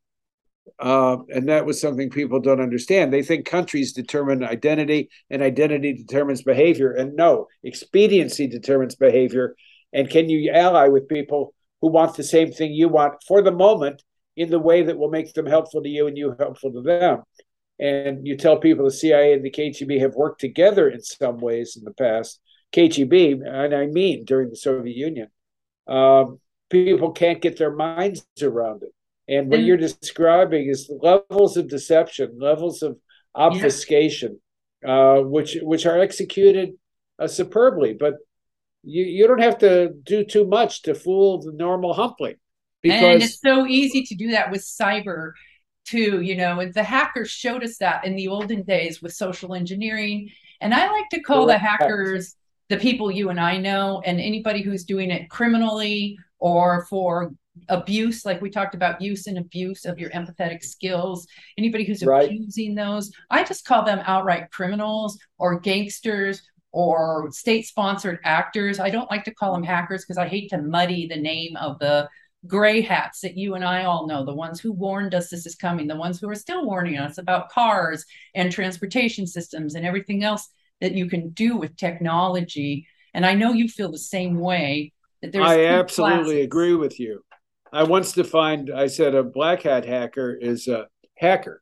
uh, 0.80 1.18
and 1.30 1.50
that 1.50 1.68
was 1.68 1.80
something 1.80 2.10
people 2.10 2.40
don't 2.40 2.62
understand. 2.62 3.14
They 3.14 3.22
think 3.22 3.46
countries 3.46 3.94
determine 3.94 4.44
identity, 4.44 5.10
and 5.30 5.44
identity 5.44 5.94
determines 5.94 6.42
behavior, 6.42 6.94
and 6.94 7.16
no, 7.16 7.48
expediency 7.64 8.48
determines 8.48 8.96
behavior. 8.96 9.56
And 9.94 10.10
can 10.10 10.30
you 10.30 10.52
ally 10.52 10.88
with 10.88 11.08
people 11.08 11.54
who 11.82 11.90
want 11.90 12.16
the 12.16 12.24
same 12.24 12.52
thing 12.52 12.74
you 12.74 12.90
want 12.90 13.16
for 13.28 13.42
the 13.42 13.52
moment 13.52 14.04
in 14.36 14.50
the 14.50 14.60
way 14.60 14.84
that 14.84 14.98
will 14.98 15.10
make 15.10 15.34
them 15.34 15.46
helpful 15.46 15.82
to 15.82 15.90
you 15.90 16.08
and 16.08 16.18
you 16.18 16.36
helpful 16.40 16.72
to 16.72 16.82
them? 16.82 17.24
and 17.80 18.26
you 18.26 18.38
tell 18.38 18.58
people 18.58 18.86
the 18.86 18.92
CIA 18.92 19.34
and 19.34 19.44
the 19.44 19.52
KGB 19.52 20.00
have 20.00 20.16
worked 20.16 20.40
together 20.40 20.90
in 20.90 21.02
some 21.02 21.38
ways 21.38 21.76
in 21.78 21.84
the 21.84 21.94
past, 21.94 22.40
KGB, 22.74 23.46
and 23.46 23.74
I 23.74 23.88
mean 23.88 24.26
during 24.26 24.50
the 24.50 24.56
Soviet 24.56 24.96
Union, 24.96 25.28
um, 25.88 26.40
people 26.70 27.12
can't 27.12 27.42
get 27.42 27.58
their 27.58 27.76
minds 27.76 28.26
around 28.42 28.84
it. 28.84 28.90
And 29.28 29.50
what 29.50 29.64
you're 29.64 29.78
describing 29.78 30.68
is 30.68 30.90
levels 31.02 31.58
of 31.58 31.68
deception, 31.68 32.38
levels 32.40 32.84
of 32.84 32.98
obfuscation, 33.34 34.40
yeah. 34.84 35.16
uh, 35.16 35.22
which 35.22 35.58
which 35.64 35.86
are 35.86 36.00
executed 36.00 36.74
uh, 37.18 37.28
superbly. 37.28 37.94
But 37.94 38.16
you 38.86 39.04
you 39.04 39.28
don't 39.28 39.42
have 39.42 39.58
to 39.60 39.90
do 40.04 40.24
too 40.24 40.46
much 40.46 40.84
to 40.84 40.96
fool 40.96 41.42
the 41.42 41.52
normal 41.52 41.94
humpling. 41.94 42.36
Because 42.82 43.04
and 43.04 43.24
it's 43.24 43.42
so 43.42 43.66
easy 43.66 44.04
to 44.04 44.16
do 44.16 44.32
that 44.32 44.52
with 44.52 44.62
cyber 44.62 45.32
too. 45.86 46.22
You 46.22 46.36
know, 46.36 46.60
and 46.60 46.74
the 46.74 46.84
hackers 46.84 47.30
showed 47.30 47.64
us 47.64 47.78
that 47.78 48.06
in 48.06 48.16
the 48.16 48.28
olden 48.28 48.64
days 48.64 49.02
with 49.02 49.14
social 49.14 49.54
engineering. 49.54 50.30
And 50.62 50.74
I 50.74 50.90
like 50.92 51.10
to 51.12 51.22
call 51.22 51.46
correct. 51.46 51.62
the 51.62 51.68
hackers 51.68 52.36
the 52.70 52.78
people 52.78 53.12
you 53.12 53.30
and 53.30 53.40
I 53.40 53.58
know, 53.58 54.02
and 54.06 54.20
anybody 54.20 54.62
who's 54.62 54.86
doing 54.86 55.12
it 55.12 55.30
criminally 55.30 56.18
or 56.40 56.86
for 56.86 57.32
abuse, 57.70 58.26
like 58.26 58.42
we 58.42 58.50
talked 58.50 58.76
about 58.76 59.02
use 59.02 59.28
and 59.28 59.38
abuse 59.38 59.86
of 59.86 60.00
your 60.00 60.10
empathetic 60.10 60.64
skills, 60.64 61.28
anybody 61.58 61.86
who's 61.86 62.04
right. 62.04 62.26
abusing 62.26 62.76
those, 62.76 63.12
I 63.30 63.44
just 63.44 63.66
call 63.66 63.86
them 63.86 64.02
outright 64.06 64.52
criminals 64.52 65.18
or 65.38 65.60
gangsters 65.60 66.42
or 66.76 67.32
state 67.32 67.66
sponsored 67.66 68.20
actors. 68.26 68.82
I 68.82 68.90
don't 68.90 69.10
like 69.10 69.24
to 69.24 69.34
call 69.34 69.54
them 69.54 69.64
hackers 69.64 70.04
because 70.04 70.18
I 70.18 70.28
hate 70.28 70.50
to 70.50 70.62
muddy 70.62 71.08
the 71.08 71.16
name 71.16 71.56
of 71.56 71.80
the 71.80 72.10
gray 72.48 72.82
hats 72.82 73.22
that 73.22 73.38
you 73.38 73.56
and 73.56 73.64
I 73.64 73.86
all 73.86 74.08
know, 74.08 74.26
the 74.26 74.36
ones 74.36 74.60
who 74.60 74.74
warned 74.74 75.16
us 75.16 75.30
this 75.30 75.46
is 75.46 75.56
coming, 75.56 75.88
the 75.88 75.96
ones 75.96 76.20
who 76.20 76.30
are 76.30 76.36
still 76.36 76.66
warning 76.66 76.98
us 76.98 77.18
about 77.18 77.48
cars 77.48 78.04
and 78.36 78.52
transportation 78.52 79.26
systems 79.26 79.76
and 79.76 79.86
everything 79.86 80.26
else 80.26 80.50
that 80.82 80.92
you 80.92 81.08
can 81.08 81.30
do 81.30 81.56
with 81.56 81.78
technology. 81.78 82.86
And 83.14 83.26
I 83.26 83.36
know 83.36 83.54
you 83.54 83.70
feel 83.70 83.90
the 83.90 83.98
same 83.98 84.38
way. 84.38 84.92
That 85.22 85.32
there's 85.32 85.48
I 85.48 85.64
absolutely 85.64 86.24
classes. 86.24 86.44
agree 86.44 86.76
with 86.76 87.00
you. 87.00 87.24
I 87.72 87.84
once 87.84 88.12
defined, 88.12 88.70
I 88.70 88.88
said 88.88 89.16
a 89.16 89.24
black 89.24 89.62
hat 89.62 89.86
hacker 89.86 90.36
is 90.36 90.68
a 90.68 90.88
hacker. 91.18 91.62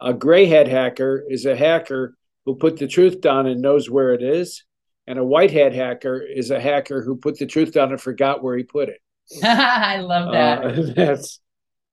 A 0.00 0.14
gray 0.14 0.46
hat 0.46 0.68
hacker 0.68 1.24
is 1.28 1.46
a 1.46 1.56
hacker 1.56 2.14
who 2.44 2.54
put 2.54 2.76
the 2.76 2.88
truth 2.88 3.20
down 3.20 3.46
and 3.46 3.60
knows 3.60 3.88
where 3.90 4.12
it 4.12 4.22
is. 4.22 4.64
And 5.06 5.18
a 5.18 5.24
white 5.24 5.50
hat 5.50 5.74
hacker 5.74 6.20
is 6.20 6.50
a 6.50 6.60
hacker 6.60 7.02
who 7.02 7.16
put 7.16 7.38
the 7.38 7.46
truth 7.46 7.72
down 7.72 7.90
and 7.90 8.00
forgot 8.00 8.42
where 8.42 8.56
he 8.56 8.62
put 8.62 8.88
it. 8.88 9.00
I 9.42 9.98
love 9.98 10.32
that. 10.32 10.64
Uh, 10.64 10.92
that's 10.96 11.40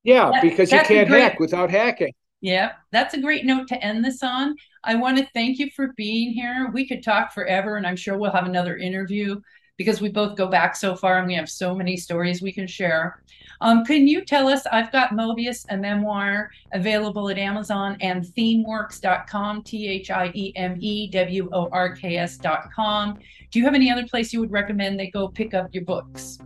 yeah, 0.04 0.32
that, 0.32 0.42
because 0.42 0.72
you 0.72 0.80
can't 0.82 1.10
great, 1.10 1.22
hack 1.22 1.40
without 1.40 1.70
hacking. 1.70 2.14
Yeah, 2.42 2.74
that's 2.92 3.14
a 3.16 3.22
great 3.22 3.46
note 3.46 3.68
to 3.70 3.84
end 3.84 4.04
this 4.06 4.24
on. 4.24 4.56
I 4.84 4.96
want 4.96 5.18
to 5.18 5.28
thank 5.34 5.60
you 5.60 5.70
for 5.76 5.94
being 5.98 6.32
here. 6.32 6.70
We 6.74 6.88
could 6.88 7.04
talk 7.04 7.34
forever, 7.34 7.76
and 7.76 7.86
I'm 7.86 7.98
sure 7.98 8.18
we'll 8.18 8.32
have 8.32 8.46
another 8.46 8.78
interview 8.78 9.40
because 9.80 10.02
we 10.02 10.10
both 10.10 10.36
go 10.36 10.46
back 10.46 10.76
so 10.76 10.94
far 10.94 11.20
and 11.20 11.26
we 11.26 11.34
have 11.34 11.50
so 11.50 11.74
many 11.74 11.96
stories 11.96 12.42
we 12.42 12.52
can 12.52 12.68
share. 12.68 13.24
Um, 13.62 13.86
can 13.86 14.10
you 14.10 14.26
tell 14.26 14.50
us? 14.50 14.66
I've 14.70 14.92
got 14.92 15.12
Mobius, 15.12 15.66
a 15.70 15.78
memoir 15.78 16.52
available 16.74 17.30
at 17.30 17.38
Amazon 17.38 17.96
and 18.02 18.26
thiemeworks.com, 18.26 19.64
T 19.64 19.88
H 19.88 20.12
I 20.12 20.32
E 20.36 20.52
M 20.58 20.76
E 20.82 21.10
W 21.12 21.50
O 21.54 21.70
R 21.72 21.96
K 21.96 22.18
S.com. 22.18 23.20
Do 23.52 23.60
you 23.60 23.64
have 23.64 23.74
any 23.74 23.90
other 23.90 24.06
place 24.06 24.34
you 24.34 24.42
would 24.42 24.52
recommend 24.52 25.00
they 25.00 25.10
go 25.10 25.30
pick 25.30 25.54
up 25.54 25.74
your 25.74 25.86
books? 25.86 26.40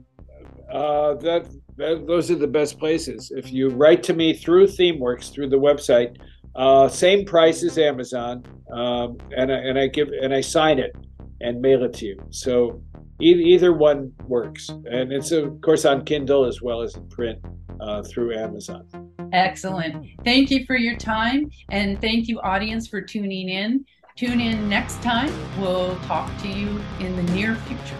Uh, 0.72 1.16
that, 1.16 1.48
that, 1.78 2.06
those 2.06 2.30
are 2.30 2.36
the 2.36 2.48
best 2.48 2.78
places. 2.78 3.32
If 3.36 3.52
you 3.52 3.70
write 3.70 4.04
to 4.04 4.14
me 4.14 4.36
through 4.36 4.68
ThiemeWorks, 4.68 5.34
through 5.34 5.50
the 5.50 5.58
website, 5.58 6.18
uh, 6.56 6.88
same 6.88 7.26
price 7.26 7.64
as 7.64 7.80
Amazon, 7.80 8.46
um, 8.72 9.18
and 9.36 9.52
I, 9.52 9.56
and 9.56 9.80
I 9.80 9.88
give 9.88 10.10
and 10.10 10.32
I 10.36 10.42
sign 10.42 10.78
it 10.78 10.96
and 11.42 11.60
mail 11.60 11.84
it 11.84 11.94
to 11.96 12.06
you. 12.06 12.24
So 12.30 12.82
either 13.20 13.74
one 13.74 14.14
works, 14.28 14.70
and 14.70 15.12
it's 15.12 15.32
of 15.32 15.62
course 15.62 15.86
on 15.86 16.06
Kindle 16.06 16.46
as 16.46 16.62
well 16.62 16.82
as 16.82 16.96
in 16.96 17.08
print 17.10 17.40
uh, 17.80 18.04
through 18.04 18.36
Amazon. 18.36 18.88
Excellent. 19.32 20.06
Thank 20.24 20.52
you 20.52 20.66
for 20.66 20.76
your 20.76 20.96
time, 20.96 21.50
and 21.70 22.00
thank 22.00 22.28
you, 22.28 22.40
audience, 22.42 22.88
for 22.88 23.02
tuning 23.02 23.50
in. 23.50 23.86
Tune 24.16 24.40
in 24.40 24.70
next 24.70 25.02
time. 25.02 25.34
We'll 25.60 25.96
talk 26.02 26.30
to 26.42 26.48
you 26.48 26.82
in 27.00 27.16
the 27.16 27.24
near 27.34 27.56
future. 27.56 27.98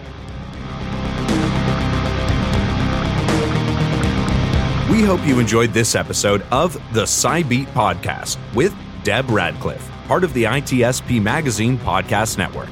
We 4.90 5.02
hope 5.02 5.26
you 5.26 5.40
enjoyed 5.40 5.72
this 5.72 5.96
episode 5.96 6.42
of 6.52 6.80
the 6.92 7.04
Cy 7.04 7.42
Beat 7.42 7.66
Podcast 7.68 8.38
with 8.54 8.72
Deb 9.02 9.28
Radcliff, 9.28 9.90
part 10.06 10.22
of 10.22 10.32
the 10.34 10.44
ITSPmagazine 10.44 11.78
Podcast 11.78 12.38
Network. 12.38 12.68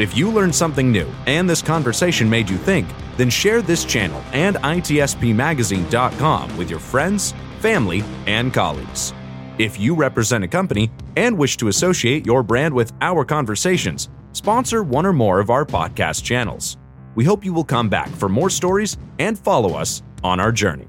If 0.00 0.16
you 0.16 0.30
learned 0.30 0.54
something 0.54 0.90
new 0.90 1.06
and 1.26 1.48
this 1.48 1.60
conversation 1.60 2.30
made 2.30 2.48
you 2.48 2.56
think, 2.56 2.88
then 3.18 3.28
share 3.28 3.60
this 3.60 3.84
channel 3.84 4.22
and 4.32 4.56
ITSPMagazine.com 4.56 6.56
with 6.56 6.70
your 6.70 6.78
friends, 6.78 7.34
family, 7.58 8.02
and 8.26 8.50
colleagues. 8.50 9.12
If 9.58 9.78
you 9.78 9.94
represent 9.94 10.42
a 10.42 10.48
company 10.48 10.90
and 11.18 11.36
wish 11.36 11.58
to 11.58 11.68
associate 11.68 12.24
your 12.24 12.42
brand 12.42 12.72
with 12.72 12.94
our 13.02 13.26
conversations, 13.26 14.08
sponsor 14.32 14.82
one 14.82 15.04
or 15.04 15.12
more 15.12 15.38
of 15.38 15.50
our 15.50 15.66
podcast 15.66 16.24
channels. 16.24 16.78
We 17.14 17.26
hope 17.26 17.44
you 17.44 17.52
will 17.52 17.62
come 17.62 17.90
back 17.90 18.08
for 18.08 18.30
more 18.30 18.48
stories 18.48 18.96
and 19.18 19.38
follow 19.38 19.74
us 19.74 20.02
on 20.24 20.40
our 20.40 20.50
journey. 20.50 20.88